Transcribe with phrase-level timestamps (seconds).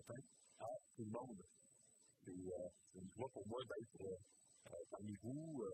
[0.00, 0.20] matin
[0.60, 0.66] à
[0.96, 1.42] tout le monde.
[2.24, 4.18] C'est une joie pour moi d'être
[4.90, 5.64] parmi vous.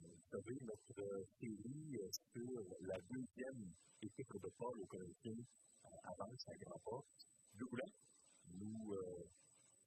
[0.00, 1.98] vous savez, notre série
[2.32, 3.72] sur la deuxième
[4.02, 5.44] équipe de Paul au Corinthiens
[6.04, 7.04] avance à grands pas.
[8.46, 8.96] Nous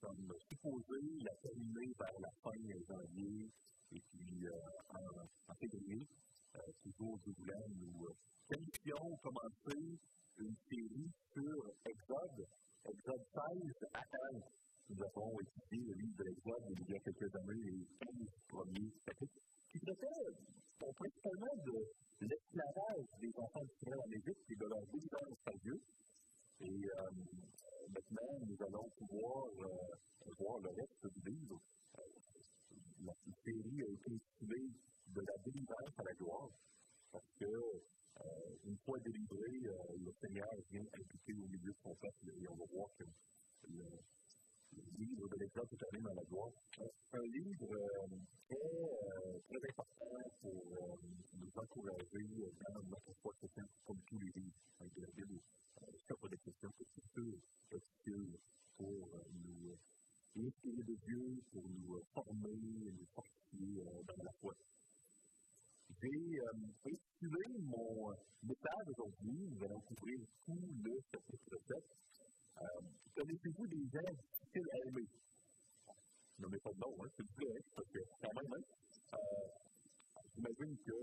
[0.02, 2.52] sommes supposés la terminer vers la fin
[2.88, 3.50] janvier
[3.91, 4.48] et puis
[4.89, 6.07] en, février
[6.55, 8.07] euh, toujours Douglas, nous
[8.48, 9.98] qualifions commencer
[10.38, 12.48] une série sur Exode,
[12.88, 14.02] Exode 16 à
[14.32, 14.42] 15.
[14.90, 18.12] Nous avons étudié le livre de l'Exode il y a quelques années, les 15
[18.48, 20.32] premiers chapitres, qui traitaient
[20.80, 25.81] principalement de l'esclavage des enfants d'Israël en Égypte et de leur délivrance par Dieu.
[26.62, 27.12] Et euh,
[27.90, 31.59] maintenant, nous allons pouvoir euh, voir le reste du livre.
[33.04, 34.72] la série a été intitulée
[35.08, 36.50] de la délivrance à la gloire,
[37.12, 37.52] parce que
[38.26, 42.48] euh, une fois délivré, euh, le Seigneur vient impliquer au milieu de son peuple et
[42.49, 43.03] on va voir que
[43.70, 43.84] le,
[44.98, 46.52] livre de l'Exode se termine dans la gloire.
[46.75, 48.08] C'est un livre euh,
[48.47, 51.00] très, très important pour
[51.33, 54.53] nous encourager dans notre foi chrétienne, comme tous les livres
[54.95, 55.08] de la.
[55.09, 58.27] Je pas des questions que c'est sûr,
[58.77, 59.77] pour nous
[60.38, 64.55] inspirer de Dieu, pour nous former, nous fortifier dans la foi.
[66.00, 66.52] J'ai euh,
[66.86, 71.78] intitulé mon message aujourd'hui, nous allons couvrir tout le chapitre 7.
[72.62, 72.66] Euh,
[73.16, 75.08] Connaissez-vous des gens difficiles à aimer?
[76.38, 79.17] Ne mets pas de nom, hein, c'est plaît, parce que quand même, hein, euh,
[80.36, 80.94] j'imagine que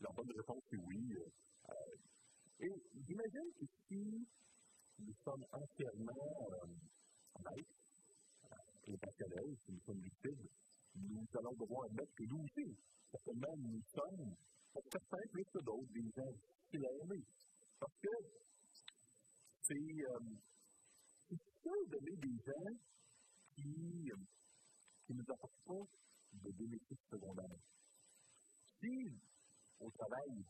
[0.00, 1.16] la bonne réponse est oui.
[1.70, 1.74] Euh,
[2.58, 2.72] et
[3.06, 4.26] j'imagine que si
[4.98, 6.66] nous sommes entièrement euh,
[7.38, 7.66] honnêtes
[8.88, 10.48] et passionnels, si nous sommes lucides,
[10.96, 12.76] nous allons devoir admettre que nous aussi,
[13.12, 14.34] certainement, nous sommes,
[14.72, 17.24] pour certains plus que d'autres, des gens difficiles à aimer.
[17.78, 18.08] Parce que
[19.62, 20.18] c'est euh,
[21.30, 22.74] difficile d'aimer des gens
[23.54, 24.16] qui euh,
[25.10, 25.86] ne nous apportent pas
[26.32, 27.60] de bénéfices secondaires.
[28.80, 29.12] Si,
[29.78, 30.44] au travail,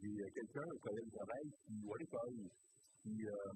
[0.00, 2.50] j'ai quelqu'un, un collègue de travail, qui, ou à l'école,
[3.02, 3.52] qui euh,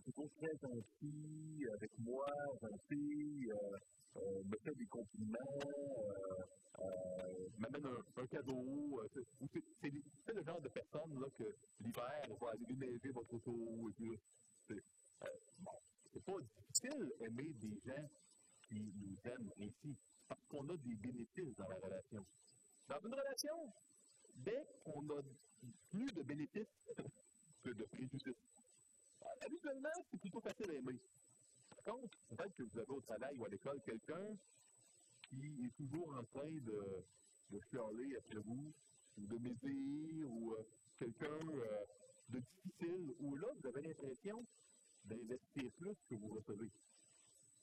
[0.00, 2.26] toujours très gentil avec moi,
[2.60, 3.76] gentil, euh,
[4.16, 7.86] euh, me fait des compliments, euh, euh, m'amène
[8.16, 9.02] un, cadeau.
[9.12, 11.44] c'est le genre de personne que
[11.80, 13.92] l'hiver va aller déneiger votre auto.
[14.68, 14.82] C'est
[15.58, 15.72] bon,
[16.24, 18.08] pas difficile d'aimer des gens
[18.62, 19.96] qui nous aiment ainsi,
[20.28, 22.24] parce qu'on a des bénéfices dans la relation.
[22.88, 23.72] Dans une relation,
[24.34, 25.22] dès qu'on a
[25.90, 26.66] plus de bénéfices
[27.62, 28.55] que de préjudices,
[29.44, 30.98] habituellement, c'est plutôt facile à aimer
[31.86, 34.36] contre, peut-être que vous avez au travail ou à l'école quelqu'un
[35.30, 37.04] qui est toujours en train de,
[37.50, 38.72] de chialer après vous,
[39.18, 40.66] ou de médire, ou euh,
[40.98, 41.84] quelqu'un euh,
[42.28, 44.44] de difficile, où là, vous avez l'impression
[45.04, 46.70] d'investir plus que vous recevez.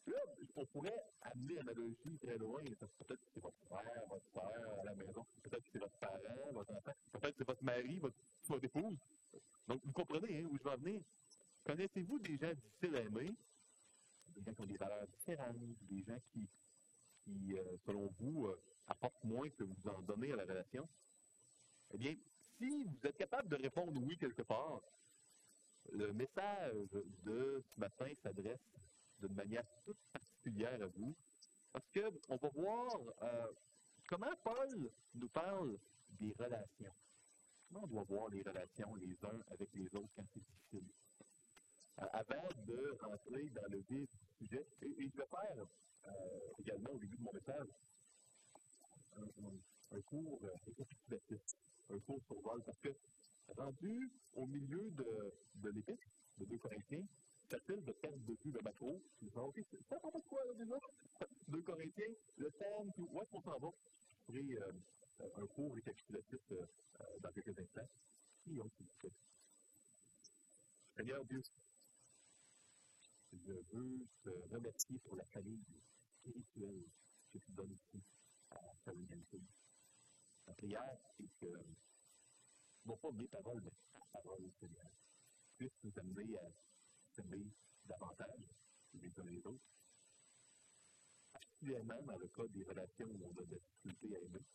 [0.07, 0.15] Là,
[0.55, 2.61] on pourrait amener l'analogie très loin.
[2.63, 6.51] Peut-être que c'est votre frère, votre soeur à la maison, peut-être que c'est votre parent,
[6.51, 8.97] votre enfant, peut-être que c'est votre mari, votre, épouse.
[9.67, 11.01] Donc, vous comprenez hein, où je vais en venir.
[11.63, 13.35] Connaissez-vous des gens difficiles à aimer?
[14.33, 16.49] des gens qui ont des valeurs différentes, des gens qui,
[17.55, 20.87] euh, selon vous, euh, apportent moins que vous en donnez à la relation,
[21.93, 22.15] eh bien,
[22.57, 24.81] si vous êtes capable de répondre oui quelque part,
[25.91, 26.87] le message
[27.23, 28.73] de ce matin s'adresse
[29.19, 31.13] d'une manière toute particulière à vous,
[31.71, 33.47] parce qu'on va voir euh,
[34.07, 35.77] comment Paul nous parle
[36.19, 36.93] des relations.
[37.67, 40.87] Comment on doit voir les relations les uns avec les autres quand c'est difficile?
[42.01, 44.65] Euh, avant de rentrer dans le vif du sujet.
[44.81, 45.65] Et, je vais faire
[46.07, 46.11] euh,
[46.57, 47.67] également au début de mon message
[49.91, 51.39] un, cours récapitulatif,
[51.91, 52.89] euh, un cours sur vol, parce que
[53.47, 56.07] rendu au milieu de, de l'épître
[56.39, 57.05] de 2 Corinthiens,
[57.47, 58.99] facile de perdre de vue le macro.
[59.21, 60.75] Je dis, OK, ça va quoi là déjà?
[61.47, 63.69] 2 Corinthiens, le thème, où est-ce qu'on s'en va?
[64.31, 64.71] Euh,
[65.37, 66.39] un cours récapitulatif
[67.21, 67.87] dans quelques instants.
[68.47, 68.63] Vous
[68.99, 69.11] plaît.
[70.95, 71.41] Seigneur Dieu,
[73.37, 75.63] je veux te remercier pour la famille
[76.19, 76.83] spirituelle
[77.31, 78.03] que tu donnes ici
[78.51, 79.25] à Saint-Louis.
[80.47, 81.47] La prière, c'est que,
[82.85, 84.89] non pas mes paroles, mais ta parole, Seigneur,
[85.57, 86.49] puisse nous amener à
[87.11, 87.45] s'aimer
[87.85, 88.43] davantage
[88.93, 89.63] les uns les autres.
[91.31, 94.45] Particulièrement dans le cas des relations où on a des difficultés à aimer.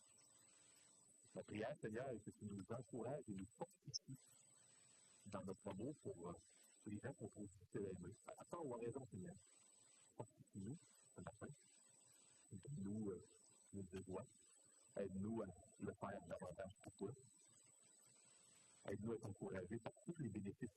[1.33, 4.17] La prière, Seigneur, c'est que tu nous encourages et nous fortifies
[5.25, 6.33] dans notre amour pour
[6.83, 8.15] sous les gens qu'on trouve célébrés.
[8.27, 9.35] À part aux raisons Seigneur.
[10.15, 10.77] Fortifie-nous
[11.15, 11.47] ce matin.
[12.51, 13.27] Guide-nous euh,
[13.73, 13.83] nos.
[14.95, 15.45] Aide-nous à
[15.79, 17.11] le faire davantage pour toi.
[18.89, 20.69] Aide-nous à être encouragés par tous les bénéfices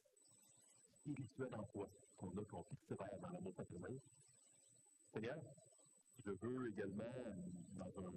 [0.80, 4.00] spirituels en toi qu'on a, qu'on persévère dans l'amour paternel.
[5.12, 5.42] Seigneur,
[6.24, 7.32] je veux également, euh,
[7.74, 8.12] dans un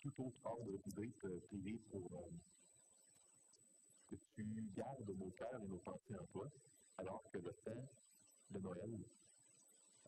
[0.00, 2.10] tout autre ordre de rubrique euh, privée pour.
[2.12, 2.57] Euh,
[4.08, 6.48] que tu gardes nos cœurs et nos pensées en toi,
[6.96, 7.88] alors que le temps
[8.50, 9.04] de Noël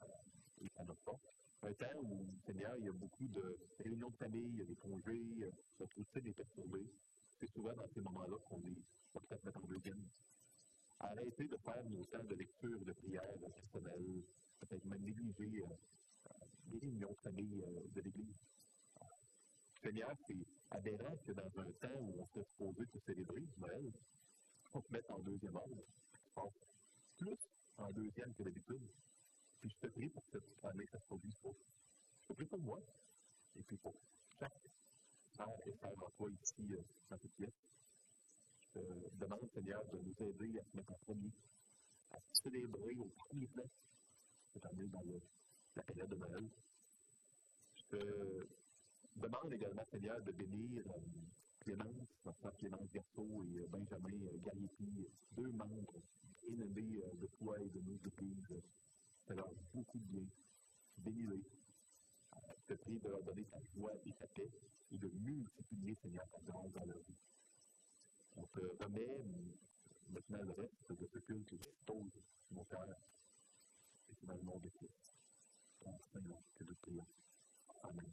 [0.03, 1.23] euh, est à notre porte.
[1.63, 4.65] Un temps où, Seigneur, il y a beaucoup de réunions de famille, il y a
[4.65, 6.87] des congés, euh, notre routine est perturbée.
[7.39, 8.83] C'est souvent dans ces moments-là qu'on est,
[9.15, 10.09] va peut-être mettre en deuxième.
[11.01, 13.23] Arrêtez de faire nos temps de lecture, de prière
[13.55, 14.23] personnelle,
[14.61, 16.33] peut-être même négliger euh,
[16.71, 17.65] les réunions de famille
[17.95, 18.37] de l'Église.
[19.83, 23.93] Seigneur, c'est aberrant que dans un temps où on s'est supposé de célébrer Noël,
[24.73, 25.83] on se mette en deuxième ordre,
[27.17, 27.39] plus
[27.77, 28.89] en deuxième que d'habitude.
[29.61, 31.51] Puis je te prie pour que cette année, ça se produise pas.
[32.23, 32.81] Je te prie pour moi,
[33.57, 33.95] et puis pour
[34.39, 34.63] chaque
[35.35, 37.53] frère et frère en toi ici, euh, dans.
[38.75, 38.81] Je
[39.19, 41.33] demande, Seigneur, de nous aider à se mettre en premier,
[42.13, 43.65] à célébrer au premier plan
[44.53, 45.21] cette année dans le,
[45.75, 46.49] la période de Noël.
[47.75, 48.47] Je te
[49.21, 51.01] demande également, Seigneur, de bénir euh,
[51.61, 56.01] Clémence, notre Clémence Garceau et euh, Benjamin euh, Gariepi, deux membres
[56.49, 58.63] aimés de toi et de nos églises.
[59.27, 60.27] Ça leur beaucoup de bien.
[60.99, 61.43] Bénis-les.
[62.59, 64.51] Je te prie de leur donner ta joie et ta paix
[64.91, 67.19] et de multiplier, Seigneur, ta grâce dans leur vie.
[68.37, 69.25] On te remet
[70.09, 72.89] maintenant le reste de ce culte que sur mon cœur.
[74.09, 75.17] Et c'est dans le nom de Christ.
[75.81, 77.07] Ton Seigneur, que de prions.
[77.83, 78.11] Amen.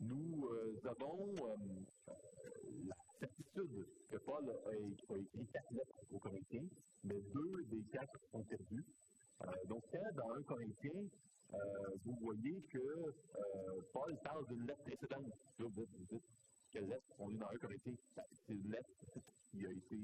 [0.00, 2.14] Nous euh, avons euh,
[2.86, 6.68] la certitude que Paul a, écrit quatre lettres aux Corinthiens,
[7.04, 8.84] mais deux des quatre sont perdus.
[9.42, 11.02] Euh, donc, quand dans un Corinthien,
[12.04, 12.78] vous voyez que
[13.92, 16.22] Paul parle d'une lettre précédente, là, vous dites,
[16.70, 17.92] quelle lettre on est dans un Corinthien?
[18.14, 18.88] Ben, c'est une lettre
[19.50, 19.96] qui a été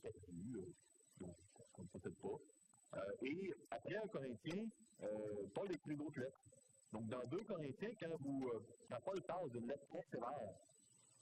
[0.00, 0.74] perdue,
[1.20, 1.36] donc
[1.76, 3.02] on ne sait peut-être pas.
[3.20, 4.64] et après un Corinthien,
[5.52, 6.40] Paul écrit une autre lettre.
[6.92, 10.30] Donc, dans 2 Corinthiens, quand, vous, euh, quand Paul parle d'une lettre très sévère,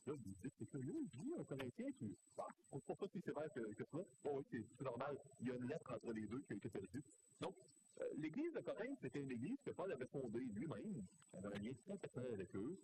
[0.06, 3.50] là, vous dites, c'est curieux, il dit un Corinthien, puis, bah, pourquoi pas si sévère
[3.52, 3.98] que, que ça?
[4.24, 5.18] Oh, oui, c'est normal.
[5.40, 7.02] Il y a une lettre entre les deux qui a été perdue.
[7.40, 7.54] Donc,
[8.00, 11.02] euh, l'église de Corinthe, c'était une église que Paul avait fondée lui-même.
[11.34, 12.78] Il avait un lien très personnel avec eux.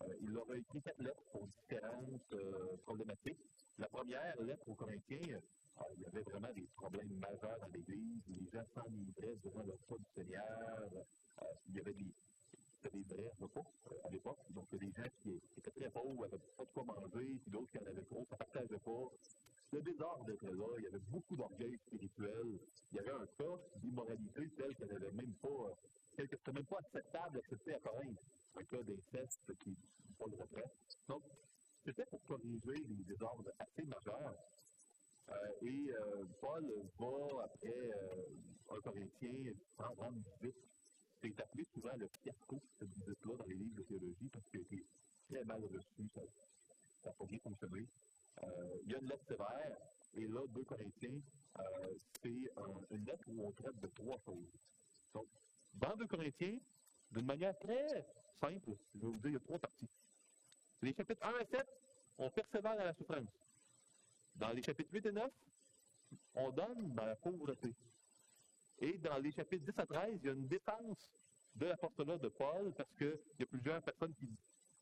[0.00, 2.34] Euh, il leur a écrit quatre lettres pour différentes
[2.84, 3.42] problématiques.
[3.78, 5.40] La première lettre aux Corinthiens,
[5.96, 8.22] il y avait vraiment des problèmes majeurs dans l'Église.
[8.28, 11.04] Les gens s'enivraient devant le pas du Seigneur.
[11.68, 12.12] il y avait des,
[12.90, 13.64] des vrais repas
[14.04, 14.38] à l'époque.
[14.50, 17.78] Donc, des gens qui étaient très pauvres, n'avaient pas de quoi manger, puis d'autres qui
[17.78, 19.12] en avaient trop, ça ne partageait pas.
[19.70, 22.58] Le désordre était là, il y avait beaucoup d'orgueil spirituel.
[22.92, 25.78] Il y avait un cas d'immoralité tel qu'elle n'avait même pas,
[26.16, 28.18] tel que c'était même pas acceptable d'accepter à Corinthe.
[28.56, 29.76] Un cas d'inceste qui
[30.18, 30.70] pas le retrait.
[31.06, 31.22] Donc,
[31.84, 34.34] c'était pour corriger des désordres assez majeurs.
[35.30, 36.64] Euh, et euh, Paul
[36.98, 40.56] va, après euh, un Corinthien, rendre visite
[41.20, 44.62] c'est appelé souvent le fiasco, cette visite-là, dans les livres de théologie, parce qu'il a
[44.62, 44.86] été
[45.28, 46.20] très mal reçu, ça
[47.10, 47.86] n'a pas bien fonctionné.
[48.42, 49.78] Euh, il y a une lettre sévère,
[50.14, 51.20] et là, 2 Corinthiens,
[51.58, 52.50] euh, c'est
[52.90, 54.52] une lettre où on traite de trois choses.
[55.12, 55.26] Donc,
[55.74, 56.58] dans 2 Corinthiens,
[57.10, 58.06] d'une manière très
[58.40, 59.88] simple, je vais vous dire, il y a trois parties.
[60.82, 61.66] Les chapitres 1 à 7,
[62.18, 63.28] on persévère dans la souffrance.
[64.36, 65.32] Dans les chapitres 8 et 9,
[66.34, 67.74] on donne dans la pauvreté.
[68.80, 71.10] Et dans les chapitres 10 à 13, il y a une défense
[71.54, 74.28] de l'apostolat de Paul parce qu'il y a plusieurs personnes qui,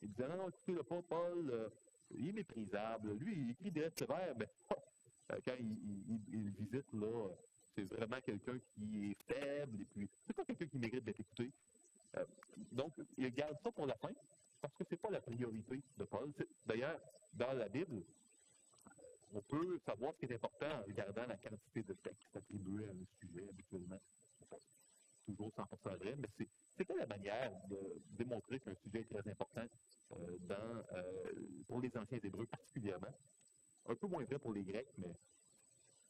[0.03, 1.69] disaient Non, écoutez, le pas Paul, euh,
[2.11, 3.13] il est méprisable.
[3.15, 4.49] Lui, il écrit des lettres sévères, mais
[5.33, 7.29] euh, quand il, visite, là,
[7.75, 11.51] c'est vraiment quelqu'un qui est faible et puis c'est pas quelqu'un qui mérite d'être écouté.
[12.17, 12.25] Euh,
[12.73, 14.13] donc, il garde ça pour la fin
[14.61, 16.33] parce que c'est pas la priorité de Paul.
[16.67, 17.01] D'ailleurs,
[17.35, 18.03] dans la Bible,
[19.35, 22.91] on peut savoir ce qui est important en regardant la quantité de textes attribués à
[22.91, 23.56] un sujet habituellement.
[23.56, 23.56] Toujours 100%
[26.15, 26.47] mais
[26.77, 29.67] c'était la manière de démontrer qu'un sujet est très important
[30.13, 31.33] euh, euh,
[31.67, 33.15] pour les anciens Hébreux particulièrement.
[33.89, 35.17] Un peu moins vrai pour les Grecs, mais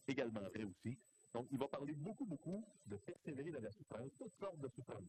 [0.09, 0.99] également vrai aussi.
[1.33, 5.05] Donc, il va parler beaucoup, beaucoup de persévérer dans la souffrance, toutes sortes de souffrances.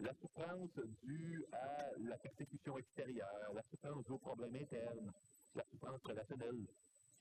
[0.00, 5.12] La souffrance due à la persécution extérieure, la souffrance aux problèmes internes,
[5.54, 6.66] la souffrance relationnelle,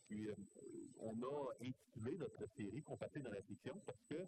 [0.07, 0.35] puis, euh,
[0.99, 4.27] on a intitulé notre série Compasser dans la fiction parce que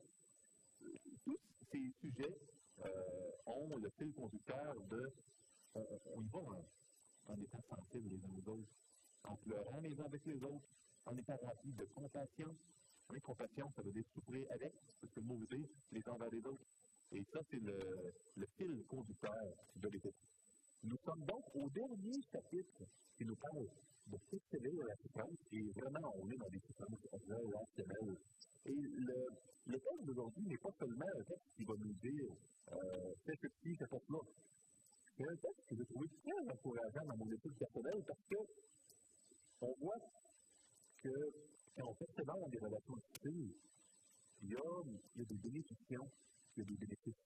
[1.23, 1.37] tous
[1.71, 2.37] ces sujets
[2.85, 5.13] euh, ont le fil conducteur de
[5.75, 6.39] on, y va
[7.27, 8.69] en, étant sensibles les uns aux autres,
[9.23, 10.67] en pleurant les uns avec les autres,
[11.05, 12.55] en étant remplis de compassion.
[13.09, 15.39] Oui, compassion, ça veut dire souffrir avec, parce que le mot
[15.91, 16.65] les uns vers les autres.
[17.11, 19.33] Et ça, c'est le, fil conducteur
[19.75, 20.17] de l'Épître.
[20.83, 22.83] Nous sommes donc au dernier chapitre
[23.17, 23.67] qui nous parle
[24.07, 28.17] de persévérer la souffrance, et vraiment, on est dans des souffrances relationnelles.
[28.65, 29.17] Et le,
[29.65, 32.29] le texte d'aujourd'hui n'est pas seulement un texte qui va nous dire
[32.71, 34.19] euh, fais ceci, fais cela.
[35.17, 38.37] C'est un texte que j'ai trouvé très encourageant dans mon étude personnelle parce que
[39.61, 40.01] on voit
[41.01, 41.09] que
[41.77, 43.53] quand on persévère dans des relations difficiles,
[44.41, 44.81] il y a,
[45.15, 46.07] il y a des bénéfictions,
[46.55, 47.23] il y a des bénéfices.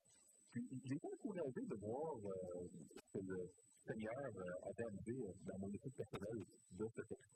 [0.51, 2.67] Puis, j'ai été encouragé de voir euh,
[3.13, 3.51] que le
[3.89, 6.45] Seigneur euh, avait amené euh, dans mon étude personnelle
[6.77, 7.33] de ce texte.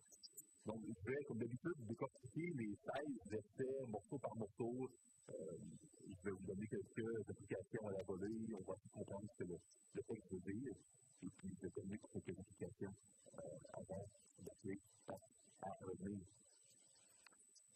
[0.66, 4.88] Donc, je vais, comme d'habitude, décortiquer les 16 essais, morceau par morceau.
[5.30, 5.34] Euh,
[6.06, 8.54] je vais vous donner quelques applications à la volée.
[8.54, 9.58] On va comprendre ce que le,
[9.96, 10.76] le texte veut dire.
[11.24, 12.94] Et puis, je vais terminer par quelques applications
[13.34, 14.06] euh, avant
[14.46, 15.14] d'appeler à,
[15.68, 16.22] à revenir.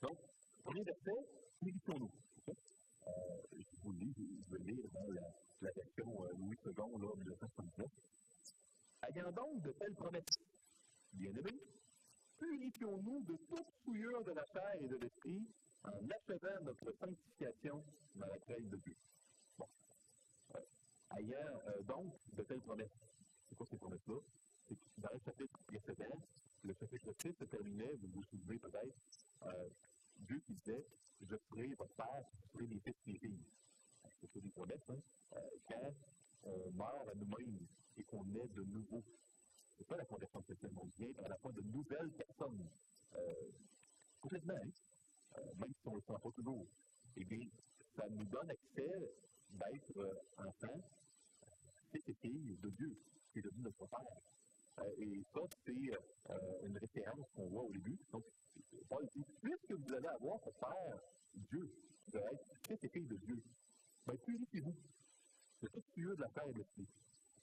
[0.02, 0.18] Donc,
[0.64, 1.20] premier verset,
[1.64, 2.12] méditons-nous.
[2.48, 3.12] Euh,
[3.52, 4.14] je vous le lis,
[4.46, 5.28] je vais lire dans la,
[5.62, 6.86] la version euh, Louis II, là,
[7.18, 7.88] 1979.
[9.08, 10.40] Ayant donc de telles promesses,
[11.14, 11.62] bien-aimés,
[12.38, 15.48] purifions-nous de toute souillure de la chair et de l'esprit
[15.84, 17.84] en achevant notre sanctification
[18.16, 18.96] dans la crainte de Dieu.
[19.58, 19.68] Bon.
[20.56, 20.60] Euh,
[21.18, 23.00] ayant euh, donc de telles promesses.
[23.48, 24.20] C'est quoi ces promesses-là?
[24.68, 26.22] C'est que dans le chapitre précédent,
[26.64, 28.96] le chapitre 6 se terminait, vous vous souvenez peut-être,
[29.44, 29.70] euh,
[30.18, 30.86] Dieu qui disait
[31.22, 33.46] Je ferai votre père, je ferai mes fils et mes filles.
[34.34, 35.00] C'est des promesses, hein?
[35.70, 35.94] Quand
[36.44, 39.04] on meurt à nous-mêmes et qu'on est de nouveau
[39.78, 42.68] c'est pas la conversion chrétienne, on vient à la fois de nouvelles personnes,
[43.16, 43.34] euh,
[44.20, 44.70] complètement, hein?
[45.38, 46.66] euh, même si on ne le sent pas toujours.
[47.16, 47.48] Eh bien,
[47.96, 49.14] ça nous donne accès
[49.50, 50.82] d'être euh, enfants,
[51.92, 52.98] fils et filles de Dieu,
[53.32, 54.20] qui est devenu notre Père.
[54.80, 57.98] Euh, et ça, c'est euh, une référence qu'on voit au début.
[58.12, 58.24] Donc,
[58.90, 61.00] Paul dit, puisque vous allez avoir pour Père
[61.36, 61.70] Dieu,
[62.08, 63.44] vous allez être fils et filles de Dieu,
[64.08, 64.76] ben, purifiez-vous
[65.62, 66.88] de toute tueur de la terre et de l'esprit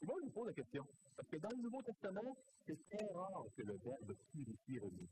[0.04, 0.84] et je vous pose la question,
[1.16, 5.08] parce que dans le Nouveau Testament, c'est très rare que le verbe purifier revienne.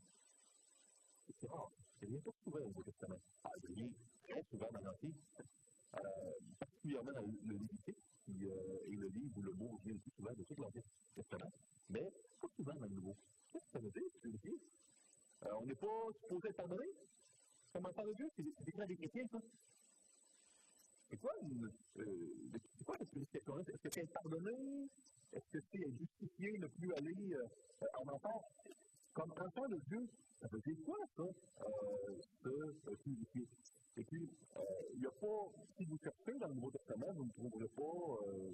[1.39, 1.71] C'est rare.
[2.01, 3.17] Il vient pas souvent au Nouveau Testament.
[3.43, 3.89] Ah, vient
[4.27, 5.11] très souvent dans l'Ancien,
[5.95, 5.99] euh,
[6.59, 10.11] particulièrement dans le Lévitique, qui euh, est le livre où le mot vient le plus
[10.11, 10.81] souvent de tout l'Ancien
[11.15, 11.51] Testament,
[11.89, 13.15] mais pas souvent dans le Nouveau.
[13.51, 14.59] Qu'est-ce que ça veut dire, purifier?
[15.45, 16.85] Euh, on n'est pas supposé être pardonné?
[17.73, 19.39] Comme un de Dieu, c'est des chrétiens, ça.
[21.09, 22.32] C'est quoi, euh, c'est
[23.59, 24.89] Est-ce que c'est pardonné?
[25.33, 27.47] Est-ce que c'est justifié, ne plus aller euh,
[27.99, 28.39] en enfer?
[29.13, 30.07] Comme enfant de Dieu,
[30.41, 31.31] ça veut dire quoi, ça, euh,
[33.03, 33.47] purifier?
[33.95, 34.61] Et puis, euh,
[34.95, 38.17] il n'y a pas, si vous cherchez dans le Nouveau Testament, vous ne trouverez pas
[38.27, 38.49] euh,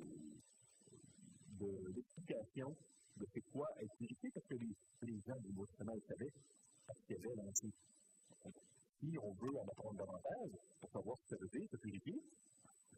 [1.94, 2.76] d'explication
[3.18, 4.76] de, de c'est quoi être purifié, parce que les,
[5.26, 6.34] gens du Nouveau Testament le savaient,
[6.86, 7.34] parce qu'il y avait.
[9.00, 10.52] Si on veut en apprendre davantage,
[10.82, 11.78] pour savoir ce que ça veut dire, se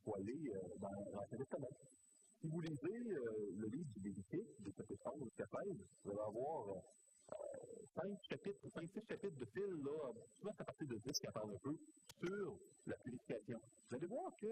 [0.10, 1.68] aller euh, dans l'Ancien Testament.
[2.40, 6.20] Si vous lisez euh, le livre du Lévitique, du chapitre 11 jusqu'à 16, vous allez
[6.20, 7.36] avoir euh,
[7.94, 11.54] cinq chapitres, cinq, six chapitres de fil, là, souvent à partir de 10 qui parlent
[11.54, 11.78] un peu,
[12.20, 13.60] sur la purification.
[13.90, 14.48] Vous allez voir que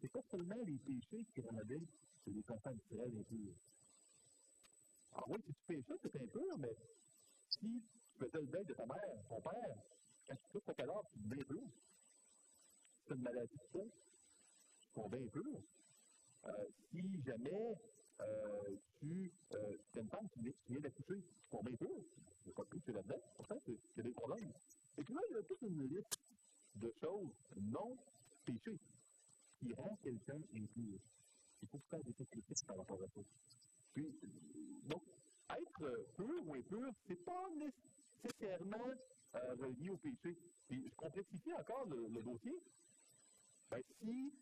[0.00, 1.86] c'est pas seulement les péchés qui rendaient
[2.26, 3.54] les enfants d'Israël impurs.
[5.12, 6.74] Alors oui, si tu péchais, c'est impur, mais
[7.50, 9.76] si tu faisais le deuil de ta mère, ton père,
[10.26, 11.68] quand tu touches cadavre, tu deviens impur.
[13.06, 13.90] C'est une maladie de
[14.94, 15.44] peu.
[16.46, 16.50] Euh,
[16.90, 17.76] si jamais
[18.20, 21.88] euh, tu euh, es une femme qui vient d'accoucher, qu'on bien peu,
[22.46, 24.52] a pas de plus là-dedans, pourtant, a des problèmes.
[24.98, 26.18] Et puis là, il y a toute une liste
[26.76, 27.96] de choses non
[28.44, 28.78] péchées
[29.58, 30.98] qui rend quelqu'un impur.
[31.62, 33.20] Il faut faire des sacrifices par rapport à ça.
[33.94, 34.06] Puis,
[34.84, 35.02] donc,
[35.50, 38.92] être pur ou impur, c'est pas nécessairement
[39.34, 40.36] euh, relié au péché.
[40.68, 42.60] Puis, je complexifie encore le, le dossier.
[43.70, 44.32] Ben, si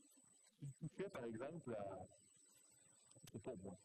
[0.66, 2.06] tu touchais, par exemple, à,
[3.62, 3.78] moi,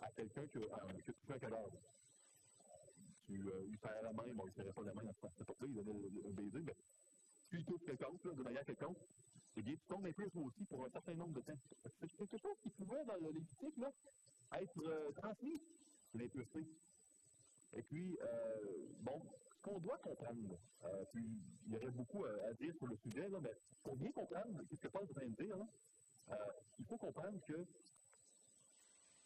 [0.00, 1.80] à quelqu'un qui, qui a touché un cadavre,
[3.26, 5.74] tu euh, serrais la main, bon, il serrait pas la main dans ce pas il
[5.74, 6.76] donnait un baiser, mais
[7.48, 8.98] tu lui touches quelqu'un, de manière quelconque,
[9.56, 11.58] eh bien, tu tombes un peu aussi pour un certain nombre de temps.
[12.00, 13.92] C'est quelque chose qui pouvait, dans le lévitique, là,
[14.60, 15.60] être euh, transmis,
[16.14, 16.66] l'impureté.
[17.72, 19.20] Et puis, euh, bon,
[19.56, 21.24] ce qu'on doit comprendre, euh, puis
[21.66, 23.52] il y aurait beaucoup à, à, dire sur le sujet, là, mais
[23.82, 25.66] pour bien comprendre ce que Paul est en train de dire, là,
[26.30, 26.36] euh,
[26.78, 27.66] il faut comprendre que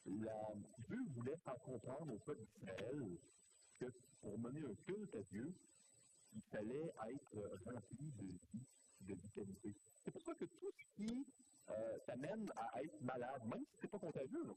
[0.06, 3.18] Dieu voulait faire comprendre au peuple d'Israël
[3.78, 3.86] que
[4.20, 5.52] pour mener un culte à Dieu,
[6.34, 8.66] il fallait être rempli de vie,
[9.00, 9.74] de vitalité.
[10.04, 11.26] C'est pour ça que tout ce qui
[11.70, 14.54] euh, t'amène à être malade, même si ce n'est pas contagieux,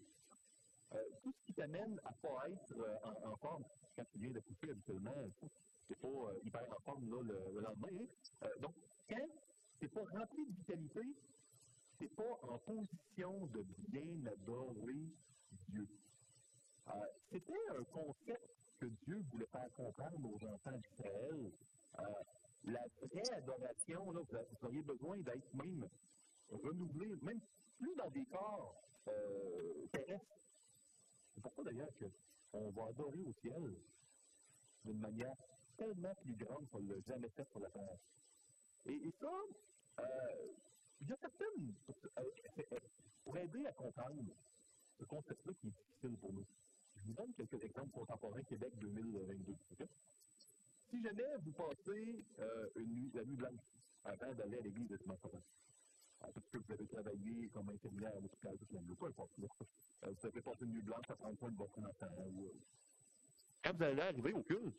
[0.94, 3.64] euh, tout ce qui t'amène à ne pas être en, forme,
[3.96, 5.46] quand tu viens d'accoucher habituellement, tu
[5.90, 8.06] n'es pas hyper en forme là, le, le, lendemain.
[8.42, 8.48] Hein?
[8.60, 8.76] donc,
[9.08, 9.28] quand
[9.82, 11.02] n'es pas rempli de vitalité,
[12.00, 15.14] c'est pas en position de bien adorer
[15.70, 15.88] Dieu.
[16.90, 16.92] Euh,
[17.32, 18.50] C'était un concept
[18.80, 21.52] que Dieu voulait faire comprendre aux enfants d'Israël.
[22.00, 22.04] Euh,
[22.66, 25.88] la vraie adoration, là, vous auriez besoin d'être même
[26.50, 27.40] renouvelé, même
[27.80, 28.76] plus dans des corps
[29.08, 30.38] euh, terrestres.
[31.34, 31.90] C'est pourquoi d'ailleurs
[32.52, 33.76] qu'on va adorer au ciel
[34.86, 35.36] d'une manière
[35.78, 37.98] tellement plus grande qu'on ne l'a jamais fait sur la terre.
[38.86, 39.28] Et, ça,
[40.00, 40.04] euh,
[41.02, 41.74] il y a certaines,
[42.18, 42.80] euh,
[43.24, 44.24] pour aider à comprendre
[45.00, 46.46] ce concept-là qui est difficile pour nous.
[46.96, 49.56] Je vous donne quelques exemples contemporains Québec 2022.
[50.90, 53.62] Si jamais vous passez euh, une nuit, la nuit blanche
[54.06, 55.42] avant d'aller à l'église de dimanche matin,
[56.20, 59.48] parce que vous avez travaillé comme infirmière à l'hôpital toute la nuit, peu importe, euh,
[60.02, 62.08] vous avez passé une nuit blanche à prendre soin de votre enfant.
[63.64, 64.76] Quand vous allez arriver au culte,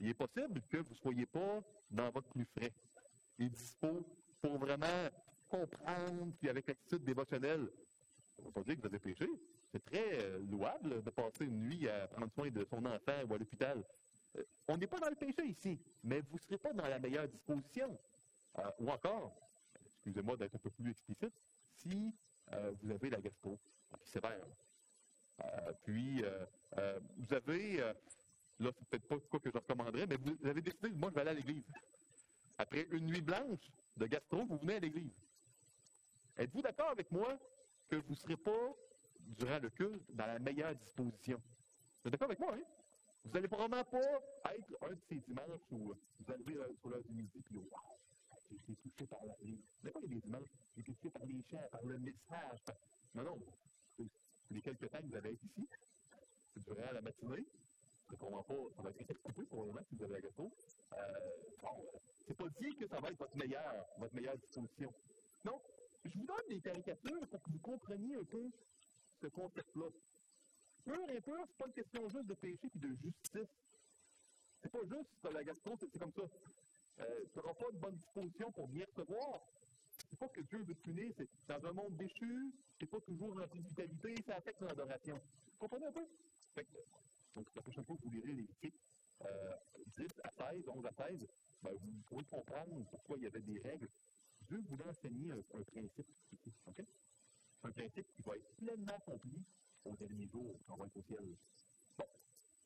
[0.00, 2.72] il est possible que vous ne soyez pas dans votre plus frais
[3.38, 4.04] et dispo
[4.40, 5.08] pour vraiment
[5.48, 7.68] comprendre, puis avec l'attitude dévotionnelle.
[8.44, 9.28] Veut pas dire que vous avez péché.
[9.72, 13.34] C'est très euh, louable de passer une nuit à prendre soin de son enfant ou
[13.34, 13.84] à l'hôpital.
[14.36, 16.98] Euh, on n'est pas dans le péché ici, mais vous ne serez pas dans la
[16.98, 17.98] meilleure disposition.
[18.58, 19.34] Euh, ou encore,
[19.86, 21.34] excusez-moi d'être un peu plus explicite,
[21.76, 22.12] si
[22.80, 23.58] vous avez la gastro,
[24.02, 24.46] sévère.
[25.82, 26.24] puis,
[27.18, 27.76] vous avez,
[28.58, 31.20] là, c'est peut-être pas quoi que je recommanderais, mais vous avez décidé, moi, je vais
[31.20, 31.64] aller à l'église.
[32.56, 35.12] Après une nuit blanche de gastro, vous venez à l'église.
[36.38, 37.36] Êtes-vous d'accord avec moi
[37.88, 38.72] que vous ne serez pas,
[39.18, 41.42] durant le culte, dans la meilleure disposition?
[42.02, 42.62] Vous êtes d'accord avec moi, hein?
[43.24, 45.94] Vous n'allez probablement pas être un de ces dimanches où vous
[46.30, 47.68] euh, sur l'heure du midi, puis wow,
[48.48, 49.60] j'ai été touché par la vie.
[49.82, 52.64] Mais pas les dimanches, j'ai été touché par les chants, par le message.
[53.14, 53.38] Non, non.
[54.50, 55.68] Les quelques temps que vous allez être ici,
[56.56, 57.44] durant la matinée,
[58.08, 60.50] je ne pas, ça va être expliqué pour le moment si vous avez la gâteau.
[60.92, 60.96] Euh,
[61.60, 61.84] bon,
[62.26, 64.94] c'est pas dit que ça va être votre meilleure, votre meilleure disposition.
[65.44, 65.60] Non,
[66.08, 68.50] je vous donne des caricatures pour que vous compreniez un peu
[69.20, 69.86] ce concept-là.
[70.84, 73.48] Pur et pur, c'est pas une question juste de péché et de justice.
[74.62, 76.22] C'est pas juste la gastro, c'est comme ça.
[77.00, 79.40] Euh, tu n'auras pas de bonne disposition pour bien recevoir.
[80.10, 83.58] C'est pas que Dieu veut punir, c'est dans un monde déchu, c'est pas toujours de
[83.58, 85.20] vitalité, ça affecte l'adoration.
[85.52, 86.06] Vous comprenez un peu?
[87.34, 88.48] donc, la prochaine fois que vous lirez les
[89.24, 89.56] euh,
[89.96, 91.26] 10 à 16, 11 à 16,
[91.62, 93.88] ben, vous pourrez comprendre pourquoi il y avait des règles
[94.48, 96.06] Dieu voulait enseigner un, un principe.
[96.66, 96.84] OK?
[97.64, 99.44] Un principe qui va être pleinement accompli
[99.84, 101.36] au dernier jour, quand on va être au ciel.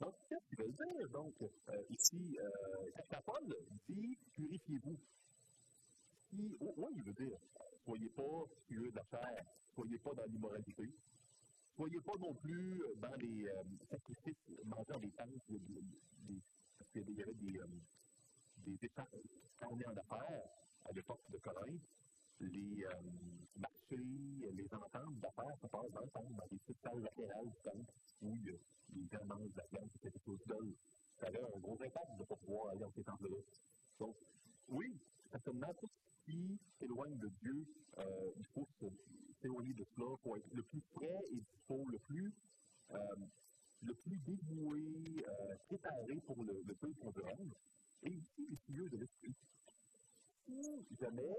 [0.00, 1.08] Donc, qu'est-ce qu'il veut dire?
[1.10, 4.98] Donc, euh, ici, euh, dit purifiez-vous.
[6.28, 7.38] Qui, oh, oui, il veut dire
[7.84, 9.04] soyez pas curieux de la
[9.74, 10.88] soyez pas dans l'immoralité,
[11.76, 15.42] soyez pas non plus dans les euh, sacrifices mangeant des tentes,
[16.78, 17.66] parce qu'il y avait des, euh,
[18.58, 19.06] des échanges,
[19.58, 20.44] quand on est en affaires,
[20.84, 21.82] à l'époque de Corinthe,
[22.40, 22.90] les euh,
[23.56, 27.62] marchés, les ententes d'affaires se passent dans le temple, dans les petites salles latérales du
[27.62, 27.92] temple,
[28.22, 28.58] où il y a
[28.94, 30.74] les garments de la viande, c'était quelque chose d'ol.
[31.20, 33.36] Ça avait un gros impact de ne pas pouvoir aller dans ces temples-là.
[34.00, 34.16] Donc,
[34.68, 34.86] oui,
[35.30, 37.64] certainement, tout ce qui s'éloigne de Dieu,
[37.98, 38.66] euh, il faut
[39.40, 42.32] s'éloigner de cela pour être le plus près et dispo, le plus,
[42.90, 42.96] euh,
[43.82, 47.56] le plus dévoué, euh, préparé pour le, le qu'on veut rendre,
[48.02, 49.34] et aussi les cieux de l'esprit
[50.46, 51.36] si jamais,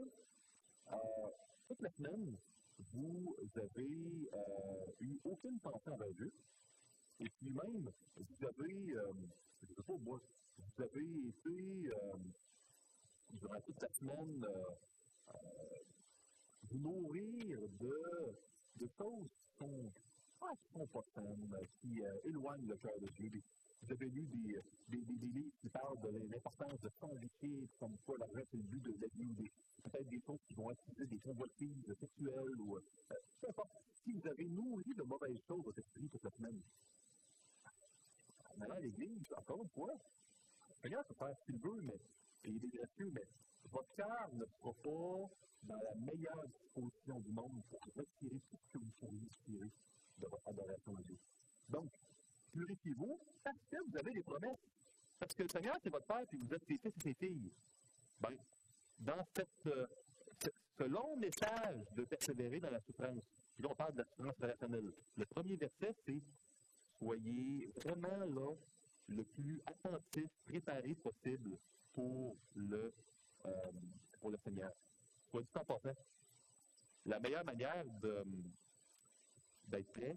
[0.92, 0.98] euh,
[1.68, 2.38] toute la semaine,
[2.94, 6.32] vous avez euh, eu aucune pensée envers Dieu,
[7.20, 9.14] et puis même, vous avez, euh,
[9.62, 10.20] je sais pas moi,
[10.58, 12.18] vous avez été, euh,
[13.32, 14.46] durant toute la semaine,
[16.70, 18.36] vous nourrir de,
[18.76, 19.92] de choses qui sont,
[20.42, 21.02] ah, qui sont pas
[21.82, 23.42] qui éloignent le cœur de Dieu,
[23.84, 24.26] vous avez lu
[24.88, 28.82] des, des, livres qui parlent de l'importance de s'enrichir, comme quoi l'argent c'est le but
[28.82, 32.82] de la vie, ou peut-être des choses qui vont attiser des convoitises sexuelles, ou euh,
[33.42, 33.72] peu importe.
[34.04, 36.62] Si vous avez nourri de mauvaises choses votre esprit toute la semaine,
[38.58, 39.94] en à l'église, encore une fois,
[40.82, 42.00] Seigneur peut faire ce qu'il veut, mais
[42.46, 43.24] il est gracieux, mais
[43.70, 45.30] votre cœur ne sera pas
[45.64, 49.28] dans la meilleure disposition du monde pour retirer tout ce que vous pourriez
[50.18, 51.18] de votre adoration à Dieu.
[51.70, 51.92] Donc,
[52.54, 54.70] purifiez-vous parce que vous avez des promesses.
[55.20, 57.52] Parce que le Seigneur, c'est votre Père, puis vous êtes ses fils et ses filles.
[58.20, 58.32] Ben,
[59.00, 59.26] dans
[59.68, 59.88] euh,
[60.78, 64.36] ce, long message de persévérer dans la souffrance, puis là, on parle de la souffrance
[64.40, 64.92] relationnelle.
[65.18, 66.22] Le premier verset, c'est
[67.00, 68.56] Soyez vraiment là
[69.08, 71.58] le plus attentif, préparé possible
[71.92, 72.94] pour le,
[73.46, 73.72] euh,
[74.22, 74.72] pour le Seigneur.
[75.34, 75.96] En passant,
[77.06, 77.84] la meilleure manière
[79.68, 80.16] d'être prêt,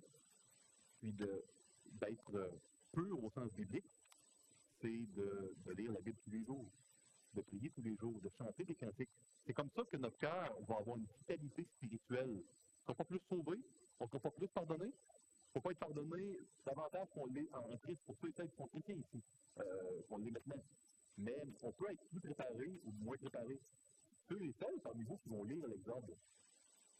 [1.01, 1.43] puis de
[1.93, 2.51] d'être euh,
[2.93, 3.91] pur au sens biblique,
[4.81, 6.71] c'est de, de, lire la Bible tous les jours,
[7.35, 9.11] de prier tous les jours, de chanter des cantiques.
[9.47, 12.43] C'est comme ça que notre cœur va avoir une vitalité spirituelle.
[12.89, 13.59] On ne pas plus sauvé,
[14.01, 14.87] on ne pas plus pardonné.
[14.87, 18.69] Il ne faut pas être pardonné davantage qu'on l'est en Christ pour ceux qui sont
[18.69, 19.23] chrétiens ici,
[19.59, 20.63] euh, qu'on l'est maintenant.
[21.17, 23.59] mais on peut être plus préparé ou moins préparé.
[24.29, 26.11] Ceux et celles parmi vous qui vont lire l'Exode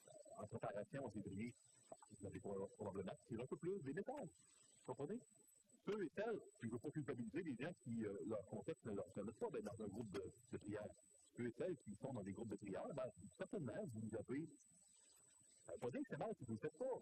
[0.09, 1.53] euh, en préparation en février,
[2.19, 4.31] vous avez probablement tiré un peu plus des messages.
[4.87, 5.19] Comprenez?
[5.89, 9.07] Et celles, je ne veux pas culpabiliser les gens qui, euh, leur contexte ne leur
[9.13, 10.23] permet pas d'être dans un groupe de,
[10.53, 10.89] de prière.
[11.39, 13.05] Et celles qui sont dans des groupes de prière, ben,
[13.37, 14.49] certainement, vous avez.
[15.69, 16.99] Euh, pas dire que c'est mal si vous ne le faites pas.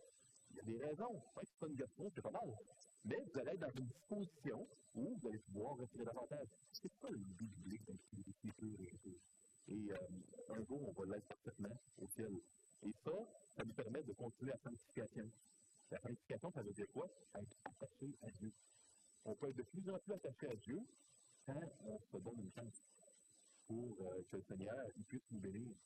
[0.50, 1.22] Il y a des raisons.
[1.42, 2.54] C'est pas une gastro, c'est pas mal.
[3.04, 6.48] Mais vous allez être dans une disposition où vous allez pouvoir respirer davantage.
[6.72, 8.76] C'est pas le but biblique d'inclure
[9.68, 12.32] Et euh, un jour, on va l'être parfaitement au ciel.
[12.82, 13.12] Et ça,
[13.56, 15.30] ça nous permet de continuer la sanctification.
[15.94, 17.06] La sanctification, ça veut dire quoi?
[17.36, 18.52] Être attaché à Dieu.
[19.24, 20.78] On peut être de plus en plus attaché à Dieu
[21.46, 22.82] quand on se donne une chance
[23.68, 24.74] pour euh, que le Seigneur
[25.06, 25.76] puisse nous bénir.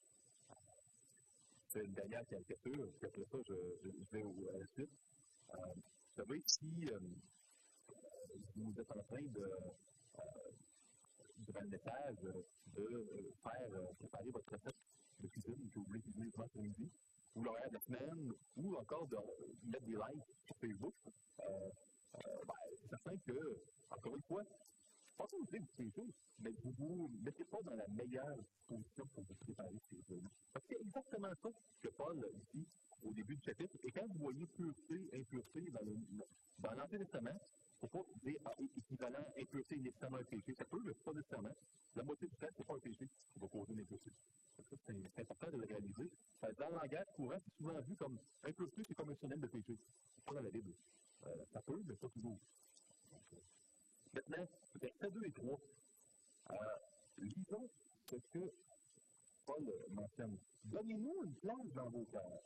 [1.69, 4.91] C'est une dernière caricature, puis après ça, je, vais au, à la suite.
[5.51, 6.99] Euh, vous savez, si euh,
[8.57, 9.45] vous êtes en train de,
[11.37, 12.17] durant le message,
[12.67, 14.77] de faire préparer votre recette
[15.21, 16.91] de cuisine que vous voulez cuisiner ce après-midi,
[17.39, 19.17] ou l'horaire de ou encore de
[19.65, 20.95] mettre des likes sur Facebook,
[21.41, 21.71] euh,
[22.15, 23.39] euh, ben, c'est certain que,
[23.91, 27.75] encore une fois, que vous voulez vous pécher, mais vous ne vous mettez pas dans
[27.75, 30.31] la meilleure position pour vous préparer ces jours
[30.69, 31.49] c'est exactement ça
[31.83, 32.67] que Paul dit
[33.03, 33.77] au début du chapitre.
[33.85, 35.71] Et quand vous voyez pureté, impureté
[36.59, 37.39] dans, l'Ancien Testament,
[37.81, 40.55] faut pas dire ah, équivalent, impureté, nécessairement un péché.
[40.59, 41.55] Ça peut, mais pas nécessairement.
[41.95, 44.11] La moitié du temps, ce n'est pas un péché qui va causer une impureté.
[44.59, 46.11] C'est important de le réaliser.
[46.43, 49.79] Dans le langage courant, c'est souvent vu comme impureté, c'est comme un synonyme de péché.
[50.15, 50.75] C'est pas dans la Bible.
[51.27, 52.39] Euh, ça peut, mais pas toujours.
[54.15, 54.49] Maintenant,
[54.81, 55.61] versets 2 et 3.
[56.51, 56.55] Euh,
[57.19, 57.71] lisons
[58.11, 58.53] ce que
[59.47, 60.39] Paul mentionne.
[60.65, 62.43] Donnez-nous une place dans vos cœurs.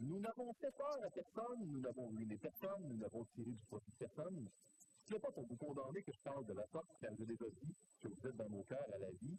[0.00, 3.90] Nous n'avons fait peur à personne, nous n'avons ruiné personne, nous n'avons tiré du profit
[3.90, 4.48] de personne.
[5.04, 7.46] Ce n'est pas pour vous condamner que je parle de la sorte, car j'ai déjà
[7.62, 9.38] dit que vous êtes dans nos cœurs à la vie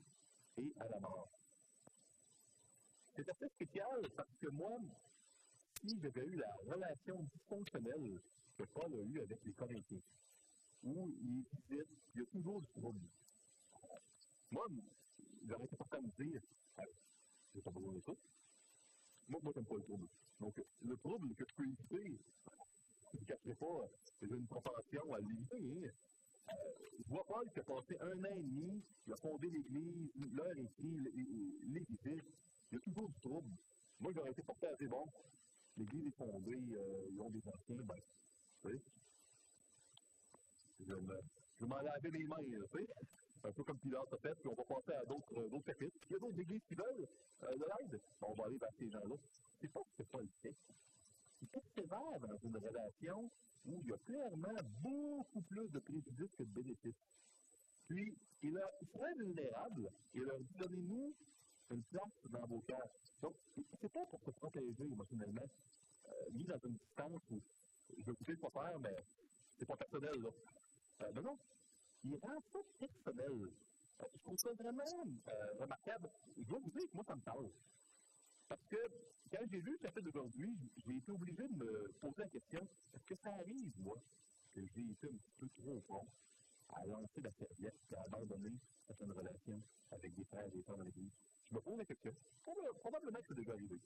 [0.58, 1.30] et à la mort.
[3.16, 4.80] C'est assez spécial parce que moi,
[5.82, 8.20] si j'avais eu la relation dysfonctionnelle
[8.58, 10.02] que Paul a eue avec les Corinthiens,
[10.84, 13.08] où il visite, il y a toujours du trouble.
[14.52, 14.66] Moi,
[15.46, 16.42] j'aurais été porté à me dire,
[17.54, 18.12] j'ai pas besoin de ça.
[19.30, 20.08] Moi, moi, j'aime pas le trouble.
[20.40, 22.20] Donc, le trouble que je peux éviter,
[23.14, 23.90] ne cacherai pas,
[24.22, 25.88] j'ai une propension à l'éviter.
[25.88, 25.92] Euh,
[27.00, 30.54] je vois Paul qui a passé un an et demi, il a fondé l'Église, l'heure
[30.56, 32.26] les visites,
[32.72, 33.50] il y a toujours du trouble.
[34.00, 35.06] Moi, j'aurais été porté à dire, bon,
[35.78, 37.96] l'Église est fondée, euh, ils ont des anciens, ben,
[38.62, 38.82] tu sais,
[41.60, 42.88] je m'en laver les mains, tu sais.
[43.44, 45.98] Un peu comme Pilate a fait, puis on va passer à d'autres, euh, chapitres.
[46.10, 47.08] Il y a d'autres églises qui veulent
[47.44, 48.02] euh, de l'aide.
[48.22, 49.16] On va aller vers ces gens-là.
[49.62, 50.56] C'est pas que c'est pas le fait.
[51.42, 53.32] Il persévère dans une relation
[53.66, 56.96] où il y a clairement beaucoup plus de préjudice que de bénéfices.
[57.88, 61.14] Puis, il leur très vulnérable et leur dit donnez-nous
[61.72, 62.92] une place dans vos cœurs.
[63.22, 65.50] Donc, c'est pas pour se protéger émotionnellement,
[66.08, 67.42] euh, mis dans une distance où
[67.98, 68.96] je vais vous pas faire, mais
[69.58, 70.30] c'est pas personnel, là.
[71.02, 71.38] Euh, non.
[72.04, 72.60] Il rend ça.
[73.08, 73.48] Euh,
[74.14, 76.10] je trouve ça vraiment euh, remarquable.
[76.38, 77.50] Je dois vous dire que moi, ça me parle.
[78.48, 78.78] Parce que
[79.32, 83.06] quand j'ai lu le chapitre d'aujourd'hui, j'ai été obligé de me poser la question est-ce
[83.06, 83.98] que ça arrive, moi,
[84.54, 86.08] que j'ai été un petit peu trop fort
[86.70, 88.56] à lancer la serviette et à abandonner
[88.88, 91.12] certaines relations avec des frères et des sœurs dans l'Église?
[91.50, 92.16] Je me pose la question.
[92.82, 93.80] Probablement que c'est déjà arrivé.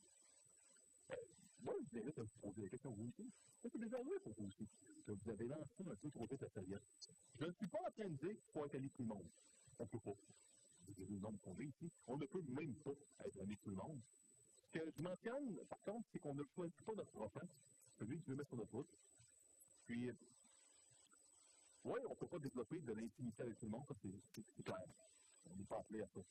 [1.62, 3.32] Moi, je vous invite à vous poser la question vous aussi.
[3.62, 4.68] C'est déjà arrivé pour vous aussi
[5.06, 6.84] que vous avez lancé un peu trop vite la serviette.
[7.40, 9.30] Je ne suis pas en train de dire qu'il faut être ami tout le monde.
[9.80, 10.12] On ne peut pas.
[11.10, 11.90] Nombre qu'on est ici.
[12.08, 12.92] On ne peut même pas
[13.26, 14.02] être ami tout le monde.
[14.66, 17.48] Ce que je mentionne, par contre, c'est qu'on ne choisit pas notre prochain,
[18.00, 18.86] celui qui veut mettre sur notre.
[19.86, 20.10] Puis,
[21.86, 23.86] oui, on ne peut pas développer de l'intimité avec tout le monde,
[24.34, 24.86] c'est clair.
[25.50, 26.22] On n'est pas appelé à ça.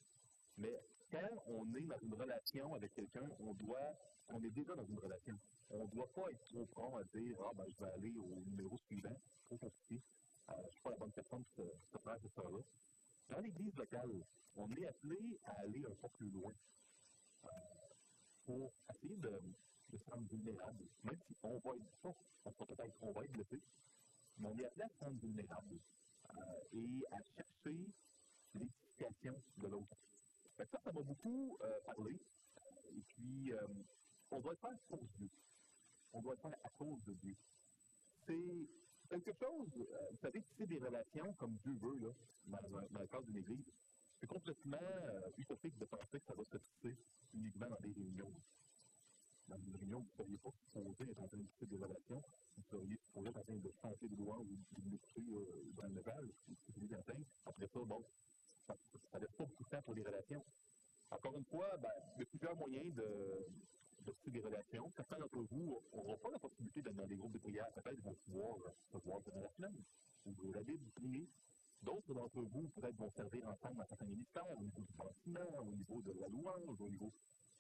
[0.59, 0.75] Mais
[1.11, 3.97] quand on est dans une relation avec quelqu'un, on doit,
[4.29, 5.39] on est déjà dans une relation.
[5.71, 8.43] On ne doit pas être trop prompt à dire Ah, ben, je vais aller au
[8.45, 10.01] numéro suivant, trop compliqué.
[10.51, 12.59] Euh, je ne suis pas la bonne personne pour ce frère, cette soeur-là.
[13.29, 14.25] Dans l'Église locale,
[14.57, 16.53] on est appelé à aller un peu plus loin
[17.45, 17.49] euh,
[18.45, 19.41] pour essayer de,
[19.97, 20.85] se rendre vulnérable.
[21.05, 22.09] Même si on va être ça,
[22.45, 23.61] on va peut-être on va être blessé,
[24.39, 25.79] mais on est appelé à se rendre vulnérable
[26.31, 27.87] euh, et à chercher
[28.55, 29.97] l'édification de l'autre.
[30.71, 32.19] Ça, ça m'a beaucoup euh, parlé.
[32.95, 33.67] Et puis, euh,
[34.31, 35.31] on doit le faire de Dieu.
[36.13, 37.37] On doit le faire à cause de Dieu.
[38.27, 38.69] C'est
[39.09, 43.27] quelque chose, euh, vous savez, tisser des relations comme Dieu veut, là, dans, le cadre
[43.27, 43.65] d'une église.
[44.21, 46.97] C'est complètement euh, utopique de penser que ça va se tisser
[47.35, 48.33] uniquement dans des réunions.
[49.49, 52.23] Dans une réunion, vous ne seriez pas supposé être en train de tisser des relations.
[52.57, 55.83] Vous seriez supposé être en train de chanter de louanges ou de l'écouter euh, dans
[55.83, 56.97] le message, ou de
[57.45, 58.05] Après ça, bon,
[61.11, 63.47] Encore une fois, ben, il y a plusieurs moyens de,
[64.07, 64.89] de des relations.
[64.91, 67.67] Certains d'entre vous n'auront pas la possibilité d'être dans des groupes de prière.
[67.75, 68.57] Peut-être vont pouvoir
[68.91, 69.77] se voir pendant la semaine,
[70.25, 71.29] ouvrir la Bible, prier.
[71.83, 75.75] D'autres d'entre vous, peut-être, vont servir ensemble dans certains ministères, au niveau du bâtiment, au
[75.75, 77.13] niveau de la louange, au niveau.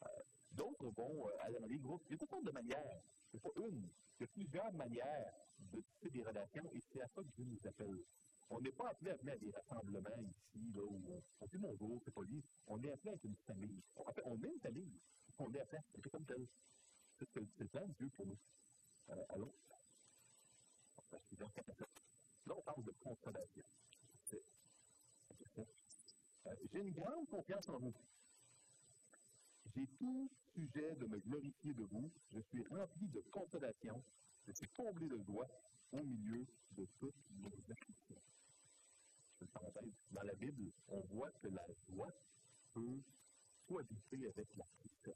[0.04, 0.06] Euh,
[0.52, 2.02] D'autres vont euh, aller dans des groupes.
[2.06, 3.02] Il y a toutes sortes de manières.
[3.34, 3.88] A pas une.
[4.18, 7.44] Il y a plusieurs manières de tisser des relations et c'est à ça que Dieu
[7.44, 7.98] nous appelle.
[8.50, 12.02] On n'est pas appelé à venir à des rassemblements ici, là, où on, dit bonjour,
[12.04, 12.42] c'est dit.
[12.66, 13.82] On est appelé à être une famille.
[13.96, 15.00] On est une famille.
[15.38, 16.46] On est appelé à être comme tel.
[17.18, 18.38] C'est le plan de Dieu pour nous.
[19.10, 19.52] Euh, allons.
[22.46, 23.64] Là, on parle de consolation.
[26.46, 27.94] Euh, J'ai une grande confiance en vous.
[29.74, 32.10] J'ai tout sujet de me glorifier de vous.
[32.32, 34.02] Je suis rempli de consolation.
[34.46, 35.48] Je suis comblé de joie
[35.92, 38.22] au milieu de toutes nos afflictions.
[40.10, 42.12] Dans la Bible, on voit que la joie
[42.72, 43.00] peut
[43.66, 45.14] cohabiter avec la tristesse.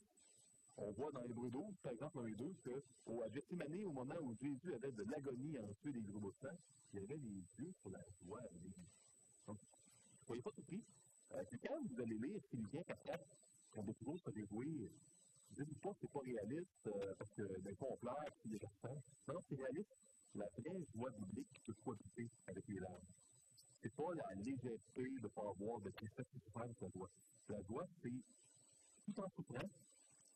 [0.78, 4.34] On voit dans Hébreu 12, par exemple, dans les deux, que au, au moment où
[4.34, 6.56] Jésus avait de l'agonie en tuer des gros de sang,
[6.92, 8.42] il avait les yeux sur la joie.
[9.46, 10.82] Donc, ne soyez pas surpris.
[11.32, 13.24] Euh, quand vous allez lire Philippiens 4,
[13.76, 14.90] on va toujours se réjouir.
[15.50, 19.34] Dites-vous pas que c'est pas réaliste euh, parce que d'un coup on pleure puis Non,
[19.34, 19.96] non, c'est réaliste.
[20.37, 23.09] La vraie joie biblique peut cohabiter avec les larmes.
[23.81, 27.09] C'est pas la légèreté de ne pas avoir de tristesse qui souffrance la joie.
[27.49, 28.20] La joie, c'est
[29.07, 29.68] tout en souffrant,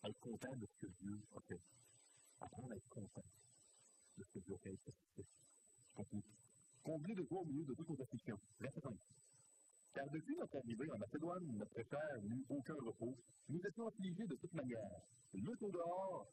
[0.08, 1.60] être content de ce que Dieu a fait.
[2.40, 3.28] Apprendre à être content
[4.16, 4.78] de ce que Dieu a fait.
[6.82, 8.40] Comblé de joie au milieu de toutes nos afflictions.
[8.58, 8.96] Verset 5.
[9.92, 13.16] Car depuis notre arrivée en Macédoine, notre chair n'eut aucun repos.
[13.50, 14.96] Nous étions affligés de toute manière.
[15.34, 16.26] Lutte au dehors,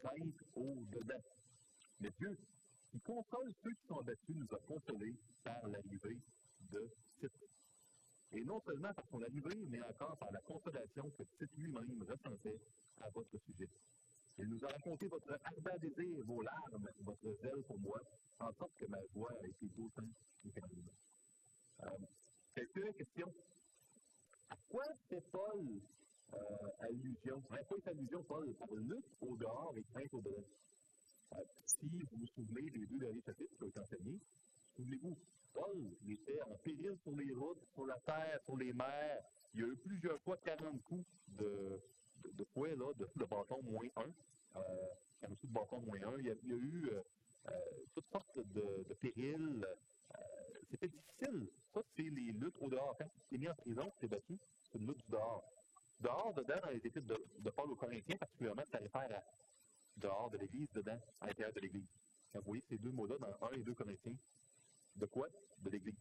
[0.00, 1.24] crainte au dedans.
[2.00, 2.36] Mais Dieu,
[2.96, 6.18] qui console ceux qui sont abattus, nous a consolés par l'arrivée
[6.72, 6.80] de
[7.20, 7.32] Tite.
[8.32, 12.58] Et non seulement par son arrivée, mais encore par la consolation que Tite lui-même ressentait
[13.00, 13.68] à votre sujet.
[14.38, 18.00] Il nous a raconté votre ardent désir, vos larmes, votre zèle pour moi,
[18.38, 20.08] en sorte que ma joie a été d'autant.
[21.80, 21.88] Euh,
[22.54, 23.32] quelques questions?
[24.48, 25.80] À quoi fait Paul
[26.34, 26.38] euh,
[26.80, 27.36] allusion?
[27.50, 30.48] À quoi fait allusion, Paul, par lutte au dehors et crainte au dedans?
[31.34, 34.18] Euh, si vous vous souvenez des deux derniers chapitres qui ont été enseignés,
[34.76, 35.16] souvenez-vous,
[35.54, 39.24] Paul était en péril sur les routes, sur la terre, sur les mers.
[39.54, 41.80] Il y a eu plusieurs fois 40 coups de,
[42.22, 44.02] de, de là, de, bâton moins 1.
[44.56, 44.60] Euh,
[45.20, 46.18] 40 coups de bâton moins 1.
[46.18, 47.02] Il y a, eu euh,
[47.48, 47.52] euh,
[47.94, 49.66] toutes sortes de, périls.
[50.14, 50.18] Euh,
[50.70, 51.48] c'était difficile.
[51.72, 52.96] Ça, c'est les luttes au dehors.
[52.98, 54.38] Quand tu mis en prison, tu es battu,
[54.70, 55.44] c'est une lutte du dehors.
[56.00, 59.22] Dehors, dedans, dans les études de, de Paul aux Corinthiens, particulièrement, ça réfère à
[59.96, 61.86] dehors de l'Église, dedans, à l'intérieur de l'Église.
[62.34, 64.16] Vous voyez ces deux mots-là dans 1 et 2 Corinthiens,
[64.96, 65.28] de quoi?
[65.58, 65.94] De l'Église.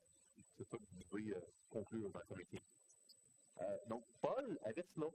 [0.58, 2.60] C'est ça que vous devez euh, conclure dans Corinthiens.
[3.62, 5.08] Euh, donc, Paul avait cela,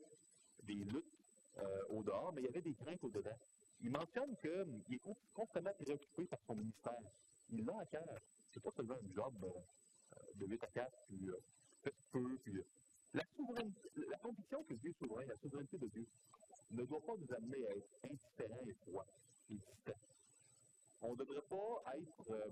[0.62, 1.18] des luttes
[1.58, 3.36] euh, au dehors, mais il y avait des craintes au dedans.
[3.80, 5.00] Il mentionne qu'il hum, est
[5.32, 7.00] constamment préoccupé par son ministère.
[7.50, 8.04] Il l'a à cœur.
[8.52, 11.30] C'est pas seulement un job euh, de 8 à 4, puis
[11.82, 12.62] fait peu, puis
[13.14, 16.06] la, souveraineté, la conviction que Dieu est souverain, la souveraineté de Dieu,
[16.70, 19.06] ne doit pas nous amener à être indifférents et froids
[19.50, 20.00] et distants.
[21.02, 22.50] On ne devrait pas être euh,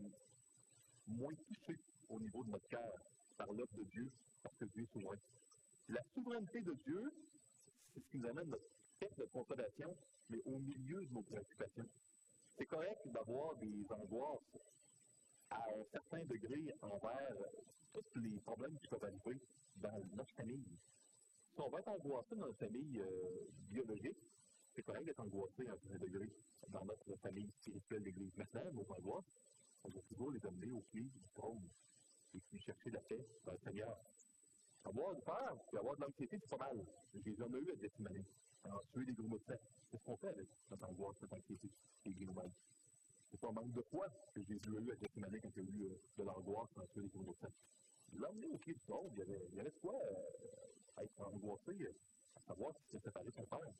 [1.07, 1.79] moins touché
[2.09, 2.93] au niveau de notre cœur
[3.37, 4.11] par l'œuvre de Dieu,
[4.43, 5.19] parce que Dieu est souverain.
[5.89, 7.13] La souveraineté de Dieu,
[7.95, 8.65] c'est ce qui nous amène notre
[8.99, 9.97] tête de consolation,
[10.29, 11.89] mais au milieu de nos préoccupations.
[12.57, 14.59] C'est correct d'avoir des angoisses
[15.51, 17.37] à un certain degré envers
[18.13, 19.41] tous les problèmes qui peuvent arriver
[19.77, 20.79] dans notre famille.
[21.59, 24.17] Si on va être angoissé dans notre famille euh, biologique,
[24.77, 26.31] c'est correct d'être angoissé à un degré
[26.69, 28.31] dans notre famille spirituelle d'Église.
[28.37, 29.25] Maintenant, nos angoisses,
[29.83, 31.69] on doit toujours les amener au pied du trône
[32.33, 33.99] et puis chercher la paix dans le Seigneur.
[34.85, 36.87] Avoir du peur et avoir de l'anxiété, c'est pas mal.
[37.25, 38.25] Jésus en a eu à Gethsemane,
[38.63, 39.59] en tuer des gros moutons.
[39.91, 41.73] C'est ce qu'on fait avec notre angoisse, notre anxiété
[42.05, 42.53] et nous-mêmes.
[43.33, 45.73] C'est pas un manque de foi que Jésus a eu à Gethsemane quand il a
[45.73, 47.51] eu euh, de l'angoisse en tuer des gros moutons.
[48.13, 49.11] Il l'a emmené au pied du trône.
[49.15, 51.93] Il y avait, il de quoi euh, être angoissé, euh,
[52.37, 53.75] à savoir s'il s'est séparé de son père.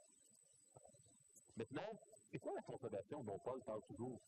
[1.57, 1.91] Maintenant,
[2.31, 4.21] c'est quoi la consolation dont Paul parle toujours?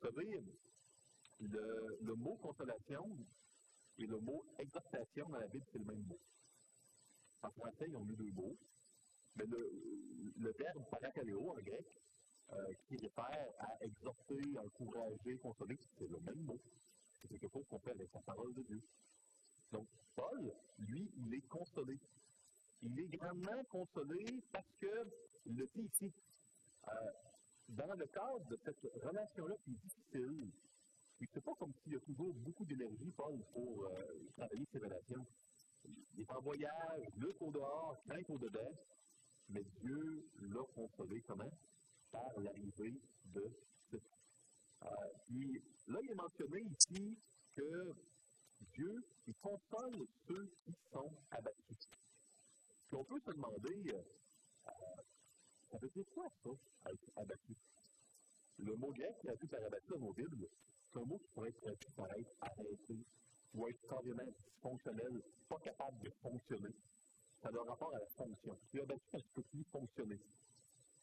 [0.00, 0.40] Vous savez,
[1.40, 3.04] le, le mot consolation
[3.98, 6.18] et le mot exhortation dans la Bible, c'est le même mot.
[7.42, 8.56] En français, ils ont mis deux mots.
[9.36, 9.58] Mais le,
[10.36, 11.86] le verbe parakaleo en grec,
[12.52, 16.58] euh, qui réfère à exhorter, encourager, consoler, c'est le même mot.
[17.20, 18.80] C'est quelque chose qu'on fait avec la parole de Dieu.
[19.72, 21.98] Donc, Paul, lui, il est consolé.
[22.82, 25.10] Il est grandement consolé parce que,
[25.46, 26.12] il le dit ici,
[26.88, 26.92] euh,
[27.68, 30.50] dans le cadre de cette relation-là qui est difficile,
[31.32, 33.90] c'est pas comme s'il y a toujours beaucoup d'énergie, Paul, pour euh,
[34.36, 35.26] travailler ses relations.
[35.84, 38.72] il est en voyage, lutte au dehors, crainte au dedans,
[39.48, 41.50] mais Dieu l'a consolé comment?
[42.10, 43.42] Par l'arrivée de
[43.88, 44.10] Christ.
[44.82, 44.88] Euh,
[45.26, 47.18] puis là, il est mentionné ici
[47.56, 47.92] que
[48.72, 51.88] Dieu, il console ceux qui sont abattus.
[52.88, 54.02] Puis on peut se demander, euh,
[55.70, 56.50] ça veut dire quoi ça,
[56.90, 57.56] être abattu?
[58.58, 60.48] Le mot grec qui pu par abattu dans nos Bibles,
[60.92, 63.06] c'est un mot qui pourrait être traduit par être arrêté,
[63.54, 66.74] ou être carrément dysfonctionnel, pas capable de fonctionner.
[67.42, 68.58] Ça a un rapport à la fonction.
[68.70, 70.20] Tu es abattu parce que tu peux fonctionner.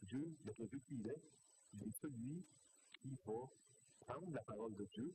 [0.03, 1.21] Dieu, notre Dieu qui il est,
[1.73, 2.43] il est celui
[3.01, 3.47] qui va
[4.01, 5.13] prendre la parole de Dieu,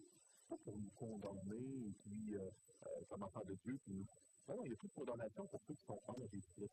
[0.49, 2.51] pas pour nous condamner et puis, euh,
[2.87, 3.79] euh, de Dieu.
[4.49, 6.71] Non, il n'y a plus de condamnation pour ceux qui sont en Jésus-Christ.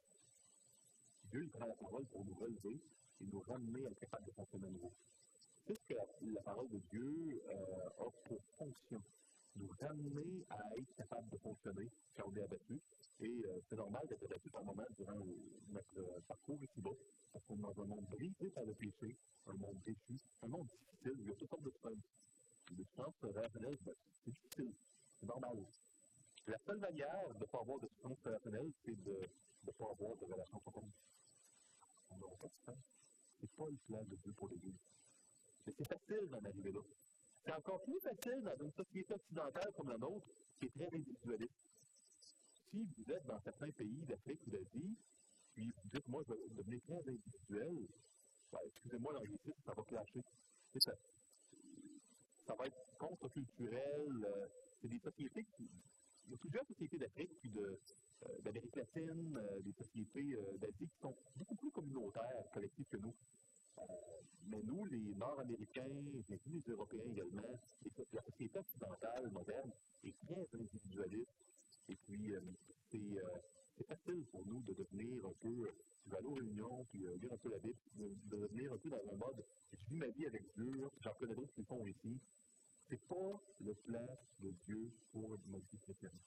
[1.26, 2.80] Dieu, il prend la parole pour nous relever
[3.22, 4.94] et nous ramener à être capable de fonctionner à nouveau.
[5.66, 9.02] C'est ce que la, parole de Dieu euh, a pour fonction
[9.56, 12.82] nous ramener à être capable de fonctionner quand on est abattu.
[13.20, 15.14] Et euh, c'est normal d'être abattu par moment durant
[15.70, 16.96] notre euh, parcours ici-bas,
[17.32, 19.16] parce qu'on est dans un monde brisé par le péché,
[19.48, 22.23] un monde déchu, un monde difficile, il y a toutes sortes de souffrances.
[22.78, 24.74] Les rationnelles, ben, c'est difficile,
[25.20, 25.58] c'est normal.
[26.48, 29.30] La seule manière de ne pas avoir de souffrance relationnelle, c'est de
[29.66, 30.92] ne pas avoir de relation profonde.
[32.10, 32.78] On n'aura pas de.
[33.40, 34.80] C'est pas de Dieu pour l'Église.
[35.66, 36.82] Mais c'est facile d'en arriver là.
[37.44, 40.28] C'est encore plus facile dans une société occidentale comme la nôtre,
[40.60, 41.54] qui est très individualiste.
[42.72, 44.98] Si vous êtes dans certains pays d'Afrique ou d'Asie,
[45.54, 47.88] puis vous dites, moi, je vais devenir très individuel,
[48.52, 50.24] ben, excusez-moi l'anglicisme, ça va clasher.
[50.80, 50.92] Ça,
[52.46, 54.26] ça va être contre-culturel.
[54.26, 54.48] Euh,
[54.82, 55.70] c'est des sociétés qui.
[56.26, 57.80] Il y a plusieurs sociétés d'Afrique puis de,
[58.24, 63.14] euh, d'Amérique latine, euh, des sociétés d'Asie qui sont beaucoup plus communautaires, collectives que nous.
[64.46, 65.88] Mais nous, les Nord-Américains,
[66.30, 67.60] les Européens également,
[68.14, 69.72] la société occidentale moderne
[70.04, 71.32] est très individualiste.
[71.90, 72.34] Et puis,
[72.90, 73.00] c'est,
[73.78, 75.74] c'est facile pour nous de devenir un peu,
[76.06, 78.74] je vais aller aux réunions, puis euh, lire un peu la Bible, de, de devenir
[78.74, 81.64] un peu dans un mode, je vis ma vie avec Dieu, j'en connais d'autres qui
[81.64, 82.20] font ici.
[82.90, 84.06] C'est pas le plan
[84.40, 86.20] de Dieu pour notre vie chrétienne.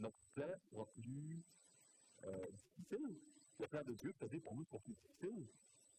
[0.00, 1.42] Notre plan sera plus
[2.24, 3.20] euh, difficile.
[3.58, 5.46] Le plan de Dieu, c'est-à-dire pour nous, sera plus difficile,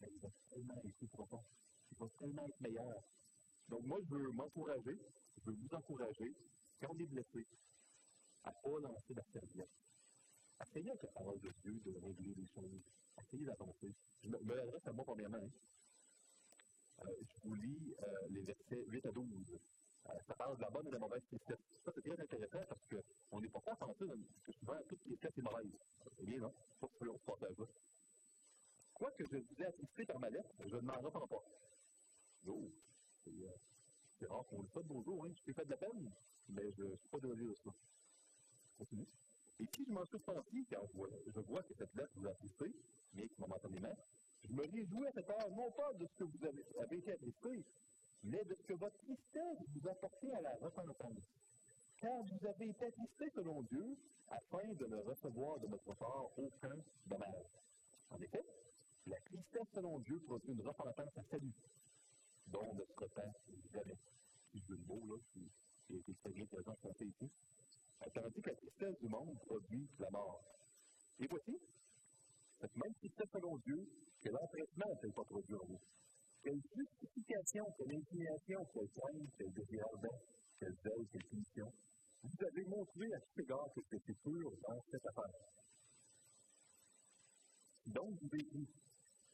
[0.02, 1.44] il va tellement être plus profond.
[1.92, 3.04] Il va tellement être meilleur.
[3.70, 4.98] Donc, moi, je veux m'encourager,
[5.38, 6.36] je veux vous encourager,
[6.80, 7.46] quand on est blessé,
[8.44, 9.70] à ne pas lancer la serviette.
[10.62, 12.82] Essayez avec la parole de Dieu de régler les choses.
[13.18, 13.94] Essayez d'avancer.
[14.24, 15.50] Je me, l'adresse à moi premièrement.
[17.04, 19.60] Euh, je vous lis euh, les versets 8 à 12.
[20.10, 21.60] Euh, ça parle de la bonne et de la mauvaise tristesse.
[21.84, 24.06] Ça, c'est très intéressant parce qu'on n'est pas à penser
[24.44, 25.72] que souvent toute tristesse est mauvaise.
[26.18, 26.54] C'est bien, non?
[26.80, 27.64] Pas que on partage ça.
[28.94, 31.44] Quoi que je vous ai attristé par ma lettre, je ne m'en repens pas.
[32.48, 32.72] Oh,
[33.24, 33.56] c'est, euh,
[34.20, 35.32] c'est rare qu'on le fasse de nos jours, hein.
[35.36, 36.12] Je t'ai fait de la peine,
[36.50, 37.72] mais je ne suis pas de de ça.
[38.78, 39.08] Continue.
[39.62, 42.66] Et si je m'en suis senti, car je vois, que cette lettre vous a attristé,
[43.14, 43.96] mais que momentanément,
[44.44, 47.12] je me réjouis à cette heure, non pas de ce que vous avez, avez été
[47.12, 47.64] attristé,
[48.24, 51.30] mais de ce que votre tristesse vous a porté à la repentance.
[51.98, 53.98] Car vous avez été attristé selon Dieu,
[54.30, 57.46] afin de ne recevoir de notre part aucun dommage.
[58.10, 58.44] En effet,
[59.06, 61.54] la tristesse selon Dieu produit une repentance à salut,
[62.48, 63.36] dont ne se repent
[63.72, 63.98] jamais.
[64.52, 65.52] Si je veux le mot, là, qui,
[65.96, 67.30] été très bien présent ici.
[68.10, 70.42] Tandis que la tristesse du monde produit la mort.
[71.20, 71.56] Et voici,
[72.60, 73.78] cette même tristesse selon Dieu,
[74.22, 75.82] que l'empressement ne pas produire en vous.
[76.44, 80.20] Quelle justification, quelle inclination, quelle pointe, quel désir ardent,
[80.60, 81.72] quelle zèle, quelle punition.
[82.24, 85.52] Vous avez montré à tout égard que c'était pur dans cette affaire.
[87.86, 88.68] Donc, vous écrit,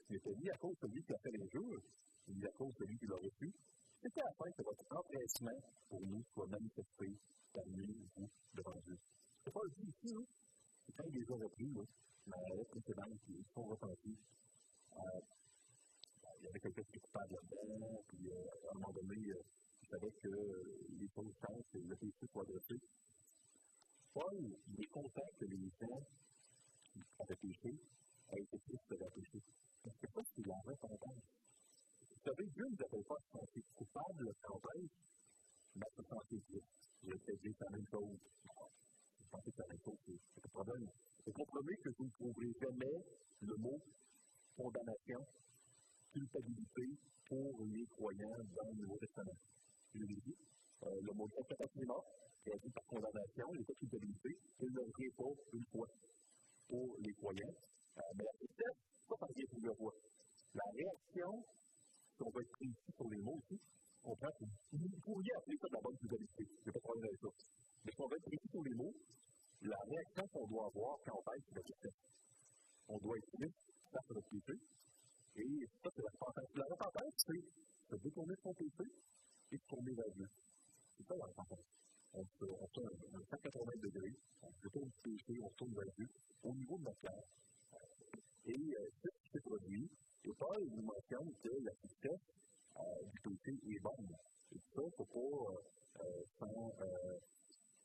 [0.10, 1.82] n'était ni à cause de celui qui a fait l'injure,
[2.28, 3.54] ni à cause de celui qui l'a reçu,
[4.02, 7.08] c'était afin que votre empressement pour nous soit manifesté
[7.58, 8.98] parmi vous devant Dieu.
[9.44, 10.26] C'est pas le dit ici, hein?
[10.86, 11.82] C'est quand il les a repris, là,
[12.28, 14.18] dans la lettre précédente, ils sont repentis.
[14.94, 15.20] Euh,
[16.40, 19.42] il y avait quelqu'un qui était coupable là-dedans, puis euh, à un moment donné, euh,
[19.82, 20.30] il savait que
[21.00, 22.76] les choses changent et le péché soit adressé.
[24.14, 26.02] Paul, il est content que les gens
[26.84, 27.74] qui avaient péché
[28.34, 29.42] aient été tristes de leur péché.
[29.84, 31.24] Parce que ça, c'est la repentance.
[32.02, 34.88] Vous savez, Dieu ne nous pas à se sentir coupable quand on
[35.78, 36.66] pêche, mais à se sentir triste.
[37.04, 38.18] Je vais peut-être dire la même chose.
[39.20, 40.90] Je pensais que la même chose, c'est le problème.
[41.24, 43.06] C'est comprenez que vous ne trouverez jamais
[43.42, 43.80] le mot
[44.56, 45.20] condamnation,
[46.12, 46.88] culpabilité
[47.30, 49.38] pour les croyants dans le Nouveau Testament.
[49.94, 50.36] Je l'ai dit.
[50.84, 51.86] Euh, le mot incapacité
[52.46, 55.88] traduit par condamnation, pas culpabilité, il ne revient pas une fois
[56.68, 57.56] pour les croyants.
[57.98, 59.94] Euh, mais la tristesse, par bien pour le roi.
[60.54, 61.44] La réaction,
[62.16, 63.60] si on va être ici sur les mots aussi,
[64.08, 66.44] comprend que vous pourriez appeler ça de la bonne culpabilité.
[66.48, 67.32] Je n'ai pas de problème avec ça.
[67.84, 68.96] Mais si on pris sur les mots,
[69.62, 72.00] la réaction qu'on doit avoir quand on pêche, c'est tristesse.
[72.88, 73.60] On doit être triste
[73.92, 74.60] face à notre.
[75.36, 76.52] Et ça, c'est la repentance.
[76.56, 77.44] La repentance, c'est
[77.90, 78.88] se détourner de son péché
[79.52, 80.28] et se tourner vers Dieu.
[80.98, 81.68] C'est ça la repentance.
[82.14, 85.56] On, se, on fait un, un 180 degrés, on se détourne du péché, on se
[85.56, 86.08] tourne vers Dieu
[86.44, 87.24] au niveau de notre cœur.
[88.46, 89.90] Et euh, ce qui s'est produit.
[90.24, 92.18] Et Paul nous mentionne que la euh,
[93.12, 94.16] du péché est bonne.
[94.54, 97.20] Et ça, il ne faut pas, euh, sans, euh,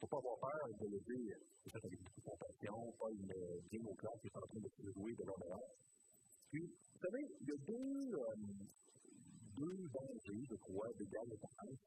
[0.01, 1.37] faut pas avoir peur de le dire.
[1.63, 4.61] C'est ça avec beaucoup de compassion, Paul me dit au clair qui est en train
[4.61, 5.71] de se jouer devant l'erreur.
[6.51, 8.35] Puis, vous savez, il y a deux, euh,
[9.57, 11.79] deux dangers, je crois, d'égale importance.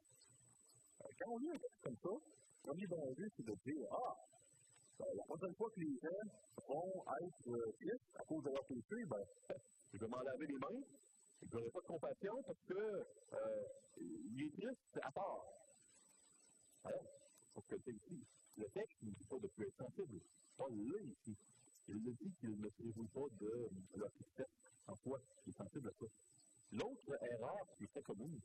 [1.03, 4.15] Euh, quand on lit un texte comme ça, le premier danger, c'est de dire Ah,
[4.97, 6.23] ben, la prochaine fois que les gens
[6.67, 9.23] vont être euh, tristes à cause de leur péché, ben,
[9.93, 10.81] je vais m'en laver les mains,
[11.45, 13.67] je n'aurai pas de compassion parce que euh,
[13.97, 15.45] il est triste à part.
[17.67, 18.23] Que ici,
[18.57, 20.19] le texte ne dit pas de plus être sensible.
[20.55, 21.35] Paul l'est ici.
[21.87, 24.47] Il le dit qu'il ne se réjouit pas de leur tristesse
[24.87, 26.05] en soi, il est sensible à ça?
[26.71, 28.39] L'autre erreur qui est très commune,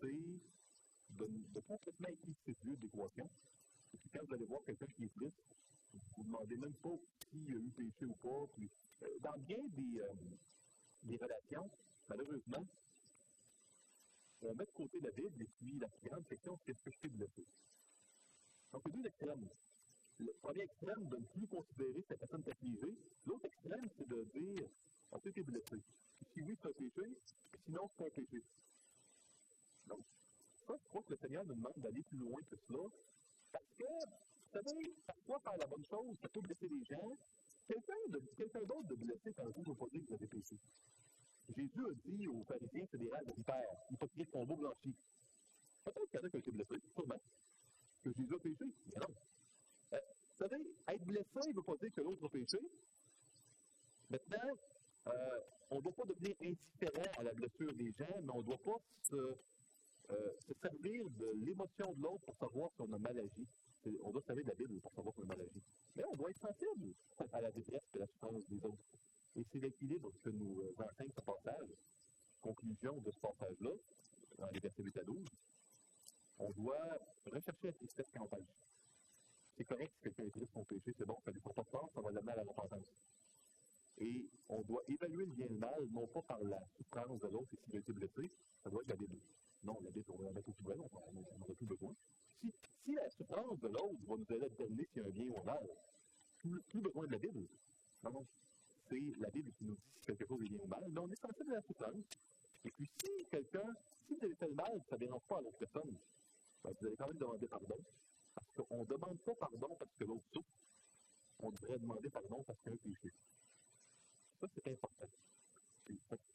[0.00, 3.28] c'est de, de complètement éclipser Dieu d'équation.
[3.94, 5.54] Et quand vous allez voir quelqu'un qui est triste,
[5.92, 6.96] vous ne demandez même pas
[7.30, 8.52] s'il a eu péché ou pas.
[9.02, 10.14] Euh, dans bien des, euh,
[11.04, 11.70] des relations,
[12.08, 12.66] malheureusement,
[14.42, 16.98] on met de côté la Bible et puis la grande question, c'est qu'est-ce que je
[16.98, 17.44] fais blessé?
[18.72, 19.48] Donc, il y a deux extrêmes.
[20.20, 22.94] Le premier extrême de ne plus considérer cette personne affligée.
[23.26, 24.68] L'autre extrême, c'est de dire
[25.12, 25.76] As-tu été blessé
[26.32, 27.16] Si oui, c'est un péché.
[27.64, 28.42] Sinon, c'est un péché.
[29.86, 30.00] Donc,
[30.54, 32.84] ça, je crois que le Seigneur nous demande d'aller plus loin que cela.
[33.52, 37.16] Parce que, vous savez, parfois, faire la bonne chose, ça peut blesser les gens.
[37.66, 37.94] Quelqu'un
[38.36, 40.56] quelqu d'autre de blessé par coup ne que vous avez péché.
[41.56, 44.94] Jésus a dit aux pharisiens, c'est des rêves de vipères, hypocrites tombeaux blanchis.
[45.84, 47.20] Peut-être qu'il y en a qui ont été blessés, sûrement.
[48.04, 49.14] Que Jésus a péché, mais non.
[49.94, 49.98] Euh,
[50.30, 52.58] vous savez, être blessé ne veut pas dire que l'autre a péché.
[54.10, 54.58] Maintenant,
[55.06, 55.40] euh,
[55.70, 58.58] on ne doit pas devenir indifférent à la blessure des gens, mais on ne doit
[58.58, 63.18] pas se, euh, se servir de l'émotion de l'autre pour savoir si on a mal
[63.18, 63.46] agi.
[64.02, 65.62] On doit servir de la Bible pour savoir si on a mal agi.
[65.96, 66.94] Mais on doit être sensible
[67.32, 68.84] à la détresse et à la souffrance des autres.
[69.36, 71.68] Et c'est l'équilibre que nous enseigne ce passage.
[72.40, 73.70] Conclusion de ce passage-là,
[74.38, 75.24] dans les versets 8 à 12,
[76.38, 78.44] on doit rechercher la tristesse quand on.
[79.56, 82.00] C'est correct si quelqu'un est triste son péché, c'est bon, ça ne pas de ça
[82.00, 83.02] va l'amener à la repentance.
[83.98, 87.26] Et on doit évaluer le bien et le mal, non pas par la souffrance de
[87.26, 88.30] l'autre et s'il a été blessé,
[88.62, 89.18] ça doit être la Bible.
[89.64, 91.92] Non, la Bible, on va la mettre au poubelle, on n'en a plus besoin.
[92.40, 92.52] Si,
[92.86, 95.40] la souffrance de l'autre va nous aider à déterminer s'il y a un bien ou
[95.40, 95.68] un mal,
[96.38, 97.48] plus, besoin de la Bible.
[98.04, 98.24] Non.
[98.88, 101.10] C'est la Bible qui nous dit si quelque chose est bien ou mal, mais on
[101.10, 102.04] est sensible à la souffrance.
[102.64, 103.74] Et puis, si quelqu'un,
[104.06, 105.96] si vous avez fait le mal, ça ne dérange pas à l'autre personne,
[106.64, 107.76] ben, vous allez quand même demander pardon.
[108.34, 110.48] Parce qu'on ne demande pas pardon parce que l'autre souffre.
[111.40, 113.12] On devrait demander pardon parce qu'il y a un péché.
[114.40, 115.08] Ça, c'est important.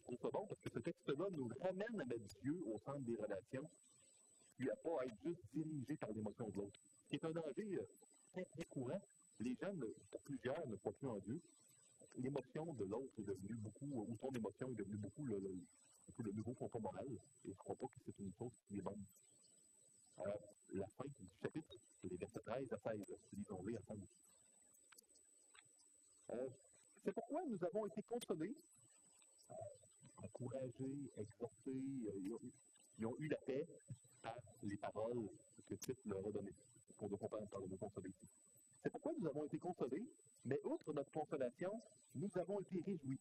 [0.03, 3.15] trouve ça bon parce que ce texte-là nous ramène à mettre Dieu au centre des
[3.15, 3.69] relations,
[4.57, 6.79] puis à pas être juste dirigé par l'émotion de l'autre.
[7.03, 7.87] Ce qui est un danger euh,
[8.31, 9.01] très, très courant.
[9.39, 9.73] Les gens,
[10.11, 11.41] pour plusieurs, ne croient plus en Dieu.
[12.17, 16.79] L'émotion de l'autre est devenue beaucoup, ou ton émotion est devenue beaucoup le, nouveau compas
[16.79, 19.03] moral, et je ne crois pas que c'est une chose qui est bonne.
[20.19, 20.31] Euh,
[20.73, 24.07] la fin du chapitre, les versets 13 à 16, lisons-les ensemble.
[26.31, 26.49] Euh,
[27.03, 28.55] c'est pourquoi nous avons été consolés,
[29.49, 29.53] euh,
[30.17, 31.71] encouragés, exhortés,
[32.07, 32.37] euh,
[32.97, 33.67] ils, ont, eu la paix
[34.21, 35.29] par les paroles
[35.65, 36.53] que Tite leur a données.
[36.97, 38.27] Pour nous comprendre par le ici.
[38.83, 40.05] C'est pourquoi nous avons été consolés,
[40.43, 41.71] mais outre notre consolation,
[42.15, 43.19] nous avons été réjouis.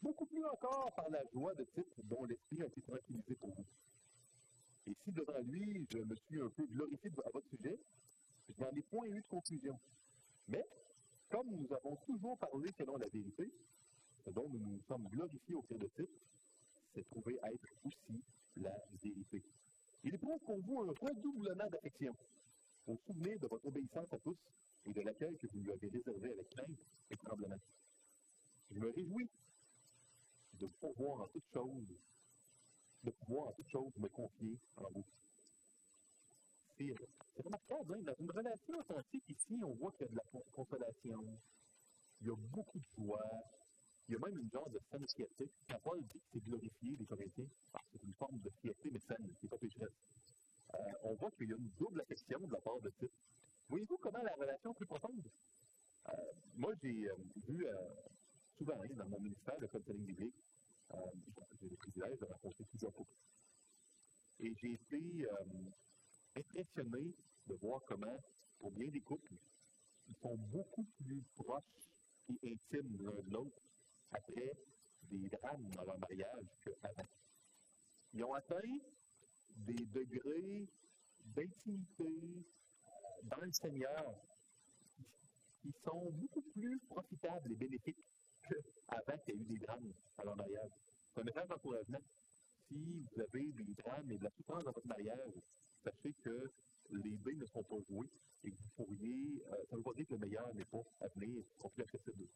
[0.00, 3.64] Beaucoup plus encore par la joie de Tite dont l'esprit a été tranquillisé pour vous.
[4.86, 7.76] Et si devant lui, je me suis un peu glorifié à votre sujet,
[8.48, 9.76] je n'en ai point eu de conclusion.
[10.46, 10.64] Mais
[11.28, 13.52] comme nous avons toujours parlé selon la vérité,
[14.24, 16.12] ce dont nous nous sommes glorifiés au cœur de titre,
[16.94, 18.22] c'est trouvé être aussi
[18.56, 18.72] la
[19.02, 19.42] vérité.
[20.04, 22.14] Il éprouve pour vous un redoublement d'affection,
[22.86, 24.36] au souvenir de votre obéissance à tous
[24.86, 26.78] et de l'accueil que vous lui avez réservé avec crainte
[27.10, 27.60] et tremblement.
[28.70, 29.28] Je me réjouis
[30.54, 31.94] de pouvoir en toutes choses,
[33.04, 35.04] de pouvoir en toutes me confier en vous
[36.78, 38.02] c'est remarquable, hein?
[38.02, 41.24] dans une relation authentique ici, on voit qu'il y a de la consolation,
[42.20, 43.20] il y a beaucoup de joie,
[44.08, 45.48] il y a même une genre de saine fierté.
[45.68, 47.46] Quand Paul dit que c'est glorifié, les Corinthiens,
[47.92, 49.90] c'est une forme de fierté, mais saine, n'est pas pécheresse.
[51.02, 53.12] On voit qu'il y a une double affection de la part de Tite.
[53.68, 55.28] Voyez-vous comment la relation est plus profonde?
[56.08, 56.12] Euh,
[56.56, 57.14] moi, j'ai euh,
[57.48, 57.74] vu euh,
[58.56, 60.34] souvent hein, dans mon ministère de counseling biblique,
[61.60, 63.16] j'ai le privilège de rencontrer plusieurs couples.
[64.38, 65.26] Et j'ai été
[66.36, 67.14] impressionné
[67.46, 68.16] de voir comment,
[68.60, 69.34] pour bien des couples,
[70.08, 71.64] ils sont beaucoup plus proches
[72.28, 73.62] et intimes l'un de l'autre
[74.12, 74.52] après
[75.10, 77.08] des drames dans leur mariage qu'avant.
[78.12, 78.78] Ils ont atteint
[79.56, 80.68] des degrés
[81.24, 82.46] d'intimité
[82.86, 82.90] euh,
[83.24, 84.14] dans le Seigneur
[85.62, 88.04] qui sont beaucoup plus profitables et bénéfiques
[88.48, 90.70] qu'avant qu'il y ait eu des drames à leur mariage.
[91.12, 91.98] C'est un message d'encouragement.
[92.68, 95.32] Si vous avez des drames et de la souffrance dans votre mariage,
[95.82, 96.52] sachez que
[96.90, 98.10] les dés ne sont pas joués
[98.44, 99.42] et que vous pourriez.
[99.46, 101.82] Euh, ça ne veut pas dire que le meilleur n'est pas à venir, qu'on plus
[101.82, 102.26] accessible.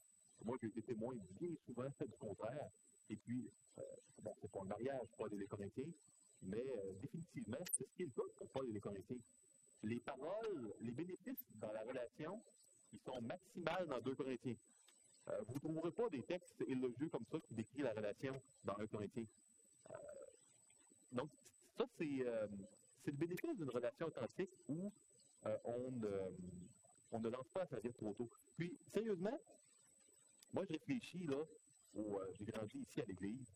[0.45, 2.71] Moi, j'ai été témoin bien souvent du contraire.
[3.11, 3.83] Et puis, euh,
[4.41, 5.93] c'est pas un mariage, pas des Corinthiens,
[6.43, 9.19] mais euh, définitivement, c'est ce qui est le pour Paul et les Corinthiens.
[9.83, 12.43] Les paroles, les bénéfices dans la relation,
[12.93, 14.57] ils sont maximales dans 2 Corinthiens.
[15.29, 18.77] Euh, vous ne trouverez pas des textes élogieux comme ça qui décrivent la relation dans
[18.79, 19.25] 1 Corinthien.
[19.91, 19.95] Euh,
[21.13, 21.31] donc,
[21.77, 24.93] ça, c'est, le bénéfice d'une relation authentique où
[25.65, 25.91] on,
[27.19, 28.31] ne lance pas à sa vie trop tôt.
[28.57, 29.39] Puis, sérieusement,
[30.53, 31.43] moi, je réfléchis, là,
[32.35, 33.53] j'ai grandi ici à l'Église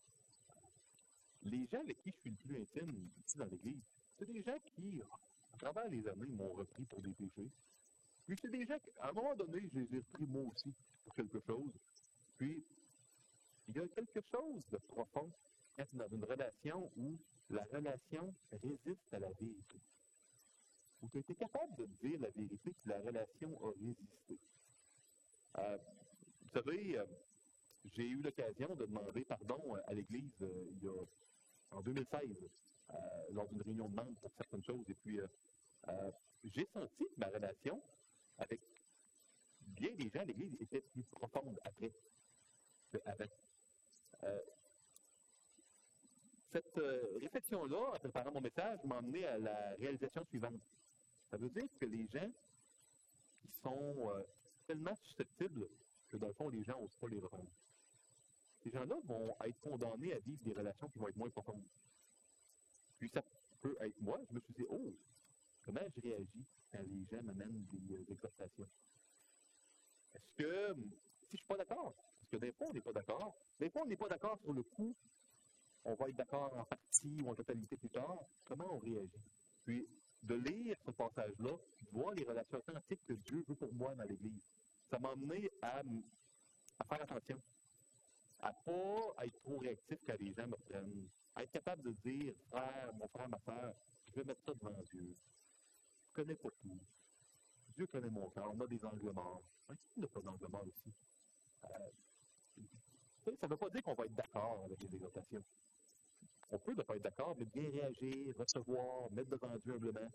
[1.45, 3.83] les gens avec qui je suis le plus intime ici dans l'Église,
[4.17, 5.01] c'est des gens qui,
[5.53, 7.49] à travers les années, m'ont repris pour des péchés.
[8.25, 10.73] Puis c'est des gens qui, à un moment donné, je les ai repris moi aussi
[11.03, 11.71] pour quelque chose.
[12.37, 12.63] Puis,
[13.67, 15.31] il y a quelque chose de profond
[15.77, 17.17] es dans une relation où
[17.49, 19.79] la relation résiste à la vérité.
[21.01, 24.39] Où tu été capable de dire la vérité, que la relation a résisté.
[25.57, 25.77] Euh,
[26.41, 27.05] vous savez, euh,
[27.93, 31.05] j'ai eu l'occasion de demander pardon à l'Église euh, il y a
[31.75, 32.49] en 2016,
[32.89, 32.93] euh,
[33.31, 34.85] lors d'une réunion de membres pour certaines choses.
[34.89, 35.27] Et puis, euh,
[35.89, 36.11] euh,
[36.43, 37.81] j'ai senti que ma relation
[38.37, 38.61] avec
[39.59, 41.91] bien des gens à l'Église était plus profonde après
[42.91, 43.25] qu'avant.
[46.51, 46.79] cette
[47.21, 50.61] réflexion-là, en préparant mon message, m'a amené à la réalisation suivante.
[51.29, 52.31] Ça veut dire que les gens
[53.61, 54.23] sont
[54.65, 55.67] tellement susceptibles
[56.09, 57.49] que, dans le fond, les gens n'osent pas les reprendre
[58.65, 61.63] ces gens-là vont être condamnés à vivre des relations qui vont être moins profondes.
[62.97, 63.23] Puis ça
[63.61, 64.91] peut être moi, je me suis dit, oh,
[65.63, 68.67] comment je réagis quand les gens m'amènent des, euh, exhortations?
[70.15, 72.93] Est-ce que, si je ne suis pas d'accord, parce que des fois, on n'est pas
[72.93, 74.95] d'accord, des fois, on n'est pas d'accord sur le coup,
[75.83, 79.11] on va être d'accord en partie ou en totalité plus tard, comment on réagit?
[79.63, 79.87] Puis,
[80.23, 84.05] de lire ce passage-là, de voir les relations authentiques que Dieu veut pour moi dans
[84.05, 84.49] l'Église,
[84.89, 85.83] ça m'a amené à,
[86.79, 87.39] à faire attention
[88.45, 92.33] à pas être trop réactif quand les gens me prennent, à être capable de dire,
[92.49, 93.73] frère, mon frère, ma soeur,
[94.07, 95.15] je vais mettre ça devant Dieu.
[96.05, 96.79] Je ne connais pas tout.
[97.73, 98.53] Dieu connaît mon cœur.
[98.53, 99.41] On a des angles morts.
[99.91, 100.93] Qui n'a pas d'angle mort ici?
[101.65, 101.69] Euh,
[103.25, 105.43] ça ne veut pas dire qu'on va être d'accord avec les exhortations.
[106.51, 110.11] On peut ne pas être d'accord, mais bien réagir, recevoir, mettre devant Dieu humblement.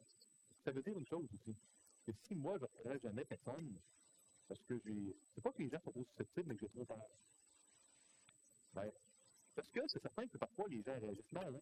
[0.64, 1.57] Ça veut dire une chose aussi.
[2.07, 3.76] Que si moi, je ne jamais personne,
[4.47, 5.16] parce que j'ai.
[5.35, 7.09] C'est pas que les gens sont trop susceptibles, mais que j'ai trop peur.
[8.75, 8.91] Ben,
[9.55, 11.55] parce que c'est certain que parfois les gens réagissent mal.
[11.55, 11.61] Hein?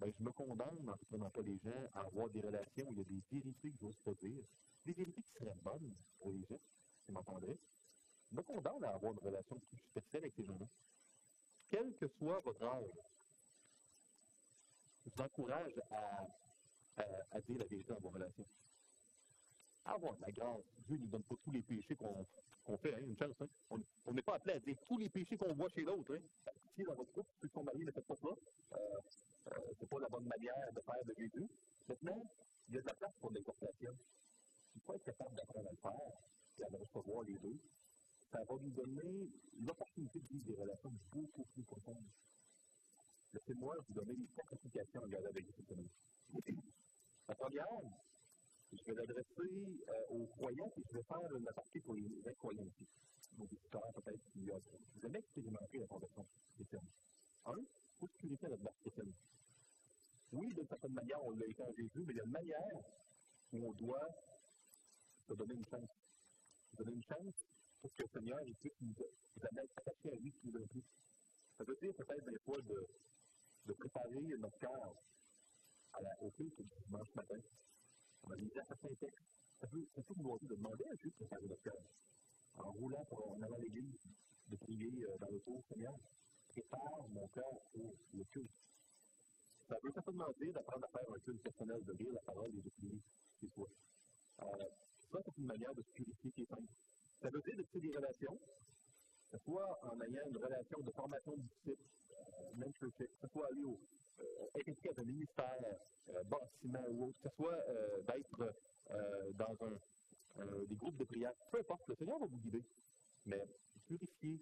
[0.00, 2.92] Ben, je me condamne en ne prenant pas les gens à avoir des relations où
[2.92, 4.44] il y a des vérités que je n'ose pas dire,
[4.84, 6.60] des vérités qui seraient bonnes pour les gens,
[7.04, 7.58] qui m'entendraient.
[8.30, 10.66] Je me condamne à avoir une relation plus superficielle avec ces gens-là.
[11.70, 12.90] Quel que soit votre âge,
[15.04, 16.26] je vous encourage à,
[17.30, 18.46] à, dire la vérité dans vos relations.
[19.84, 20.64] Avoir de la grâce.
[20.86, 23.36] Dieu ne nous donne pas tous les péchés qu'on fait, hein, une chance.
[23.40, 23.78] Hein.
[24.06, 26.14] On n'est pas appelé à dire tous les péchés qu'on voit chez l'autre.
[26.14, 26.50] Hein.
[26.74, 28.76] Si dans votre groupe, ceux qui mariés ne faites pas ça, euh,
[29.52, 31.48] euh, c'est pas la bonne manière de faire de Jésus.
[31.88, 32.22] Maintenant,
[32.68, 33.92] il y a de la place pour l'exhortation.
[34.74, 36.18] Il faut être capable d'apprendre à le faire
[36.58, 37.60] et à recevoir les deux.
[38.32, 39.30] Ça va nous donner
[39.60, 42.08] l'opportunité de vivre des relations beaucoup plus profondes.
[43.34, 46.44] Laissez-moi vous donner les quatre applications regarder avec vous
[47.28, 47.66] La première,
[48.76, 52.70] je vais l'adresser euh, aux croyants et je vais faire une partie pour les incroyants.
[53.38, 54.60] Donc, peut-être qui ont
[55.02, 56.88] jamais expérimenté la conversion chrétienne.
[57.46, 57.58] Un,
[58.00, 59.12] il se purifier notre base chrétienne.
[60.32, 62.78] Oui, d'une certaine manière, on l'a été Jésus, mais il y a une manière
[63.52, 64.08] où on doit
[65.28, 65.90] se donner une chance.
[66.70, 67.34] Se donner une chance
[67.80, 70.84] pour que le Seigneur puisse nous, nous à à lui plus en plus.
[71.58, 74.94] Ça veut dire peut-être des fois de, préparer notre cœur
[76.20, 77.38] au culte du dimanche matin
[78.24, 78.36] on va.
[78.64, 81.74] Ça peut, ça peut vous de demander à Dieu de cœur.
[82.56, 83.98] En roulant en allant à l'église,
[84.48, 85.94] de prier euh, dans le tour, Seigneur,
[86.48, 88.50] prépare mon cœur pour le culte.
[89.68, 92.60] Ça veut certainement dire d'apprendre à faire un culte personnel, de lire la parole et
[92.60, 93.00] de prier
[93.40, 93.66] chez soi.
[94.38, 96.72] Ça, c'est une manière de se purifier qui est simple.
[97.22, 98.38] Ça veut dire de créer des relations,
[99.30, 103.46] ce soit en ayant une relation de formation de disciples, euh, mentorship, que ce soit
[103.46, 103.80] aller au,
[104.20, 104.24] euh,
[104.58, 105.58] impliqué dans un ministère,
[106.10, 108.54] euh, bâtiment ou autre, que ce soit euh, d'être
[109.34, 109.78] dans un,
[110.40, 112.64] euh, des groupes de prière, peu importe, le Seigneur va vous guider.
[113.26, 113.46] Mais
[113.86, 114.40] purifiez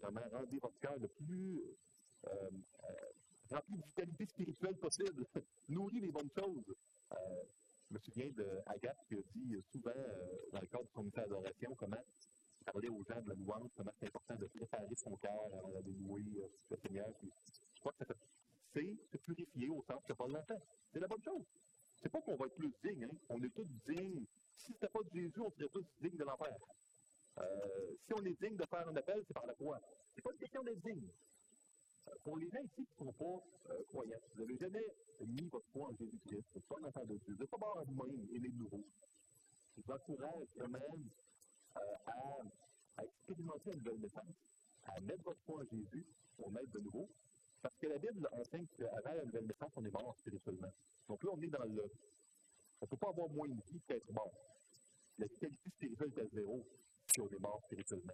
[0.00, 1.62] vraiment, rendez votre cœur le plus
[2.26, 3.10] euh, euh,
[3.50, 5.26] rempli de vitalité spirituelle possible,
[5.68, 6.74] nourris les bonnes choses.
[7.10, 9.92] je me souviens d'Agathe qui a dit souvent
[10.52, 12.02] dans le cadre de son ministère d'adoration comment
[12.64, 15.92] parler aux gens de la louange, comment c'est important de préparer son cœur avant d'aller
[15.92, 16.24] louer
[16.70, 17.06] le Seigneur.
[17.22, 18.14] je crois que ça
[18.74, 20.60] c'est se purifier au sens que pas longtemps.
[20.92, 21.44] C'est la bonne chose.
[22.02, 23.16] C'est pas qu'on va être plus digne, hein?
[23.28, 24.26] on est tous dignes.
[24.56, 26.54] Si c'était pas de Jésus, on serait tous dignes de l'enfer.
[27.38, 29.80] Euh, si on est digne de faire un appel, c'est par la croix.
[30.14, 31.08] C'est pas une question d'être digne.
[32.08, 34.86] Euh, pour les gens ici qui ne sont pas euh, croyants, vous n'avez jamais
[35.20, 37.58] mis votre foi en Jésus-Christ, vous n'êtes pas un enfant de Dieu, vous n'êtes pas
[37.58, 38.84] mort à vous-même et les nouveaux.
[39.76, 41.08] Je vous encourage quand même
[41.74, 41.80] à,
[42.98, 44.36] à, expérimenter une nouvelle naissance,
[44.84, 46.04] à mettre votre foi en Jésus
[46.36, 47.08] pour naître de nouveau.
[47.64, 50.68] Parce que la Bible enseigne qu'avant la nouvelle naissance, on est mort spirituellement.
[51.08, 51.90] Donc là, on est dans le.
[52.82, 54.34] On ne peut pas avoir moins de vie qu'être mort.
[55.16, 56.62] La vitalité spirituelle est à zéro
[57.06, 58.12] si on est mort spirituellement.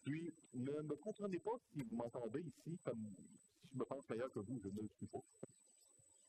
[0.00, 3.14] Puis, ne me comprenez pas si vous m'entendez ici comme
[3.60, 5.22] si je me pense meilleur que vous, je ne le suis pas.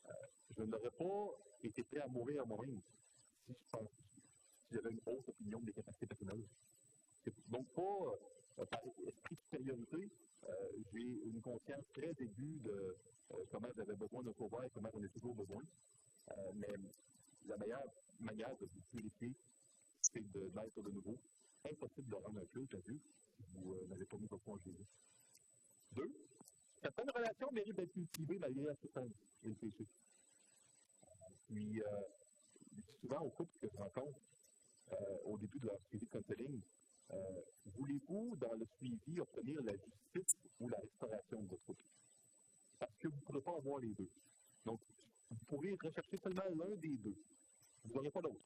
[0.10, 0.14] Euh,
[0.58, 2.82] je n'aurais pas été prêt à mourir à moi-même
[3.48, 6.44] si si j'avais une haute opinion des capacités personnelles.
[7.48, 8.20] donc pas
[8.62, 10.10] esprit de supériorité,
[10.44, 10.54] euh,
[10.92, 12.96] j'ai une conscience très aiguë de
[13.50, 15.64] comment j'avais besoin de sauveur et comment j'en ai toujours besoin.
[16.56, 16.68] mais
[17.48, 17.84] la meilleure
[18.20, 19.34] manière de vous purifier,
[20.02, 21.18] c'est de naître de nouveau
[21.66, 23.00] impossible de rendre un culte à Dieu
[23.36, 24.86] si vous euh, n'avez pas mis votre foi en Jésus.
[25.94, 26.12] Deux,
[26.82, 29.12] certaines relations méritent d'être cultivées malgré la souffrance
[29.44, 29.56] et le.
[31.48, 31.86] Puis, euh,
[33.02, 34.20] souvent au couple que je rencontre
[34.92, 36.62] euh, au début de leur suivi de counseling,
[37.12, 37.42] euh,
[37.94, 41.84] voulez-vous, dans le suivi, obtenir la justice ou la restauration de votre couple?
[42.80, 44.10] Parce que vous ne pourrez pas avoir les deux.
[44.66, 44.80] Donc,
[45.30, 47.16] vous pourrez rechercher seulement l'un des deux.
[47.86, 48.46] Vous n'aurez pas l'autre.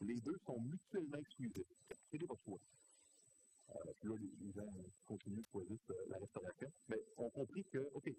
[0.00, 1.66] Les deux sont mutuellement exclusifs.
[2.10, 2.58] C'est votre choix.
[3.70, 4.72] Euh, là, les, gens
[5.06, 6.70] continuent de choisir euh, la restauration.
[6.88, 8.12] Mais on compris que, OK,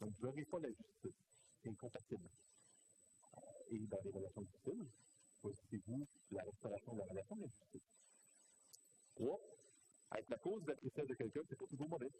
[0.00, 1.14] donc vous n'aurez pas la justice.
[1.62, 2.28] C'est incompatible.
[3.36, 3.40] Euh,
[3.70, 4.86] et dans les relations difficiles,
[5.40, 7.82] choisissez-vous la restauration de la relation de la justice.
[9.14, 9.40] Trois,
[10.16, 12.10] être la cause de la tristesse de quelqu'un, c'est pas toujours mauvais.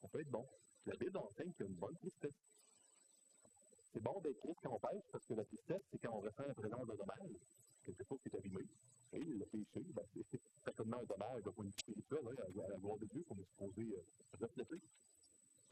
[0.00, 0.46] Ça peut être bon.
[0.86, 2.34] La Bible enseigne qu'il y a une bonne tristesse.
[3.92, 6.46] C'est bon d'être triste quand on pêche, parce que la tristesse, c'est quand on ressent
[6.46, 7.38] la présence de dommage
[7.84, 8.64] quelque chose qui est abîmé.
[9.12, 12.68] Et le péché, ben, c'est certainement un dommage d'un point de vue spirituel, hein, à,
[12.68, 14.80] la gloire de Dieu qu'on est supposé euh, refléter.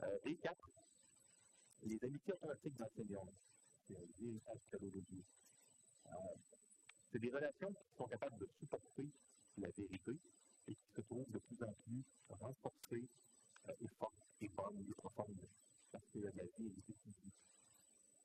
[0.02, 0.70] Euh, et quatre,
[1.82, 3.24] les amitiés authentiques dans Seigneur.
[3.88, 5.24] C'est un véritable cadeau de Dieu.
[6.06, 6.10] Euh,
[7.10, 9.06] c'est des relations qui sont capables de supporter
[9.58, 10.12] la vérité
[10.68, 13.08] et qui se trouvent de plus en plus renforcées
[13.68, 15.48] euh, et fortes et bonnes et profondes
[15.90, 17.32] parce que la vérité est vie.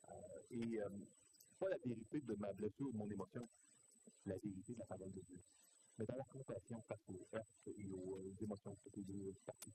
[0.08, 0.88] Euh, et euh,
[1.58, 3.48] pas la vérité de ma blessure ou de mon émotion,
[4.24, 5.40] la vérité de la parole de Dieu.
[5.98, 9.74] Mais dans la compassion face aux heurts et aux émotions que les parties.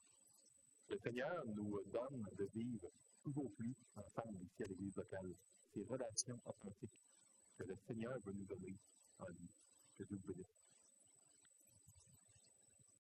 [0.89, 2.91] Le Seigneur nous donne de vivre
[3.21, 5.33] toujours plus ensemble ici à l'Église locale.
[5.73, 7.03] Ces relations authentiques
[7.57, 8.77] que le Seigneur veut nous donner
[9.19, 9.49] en lui.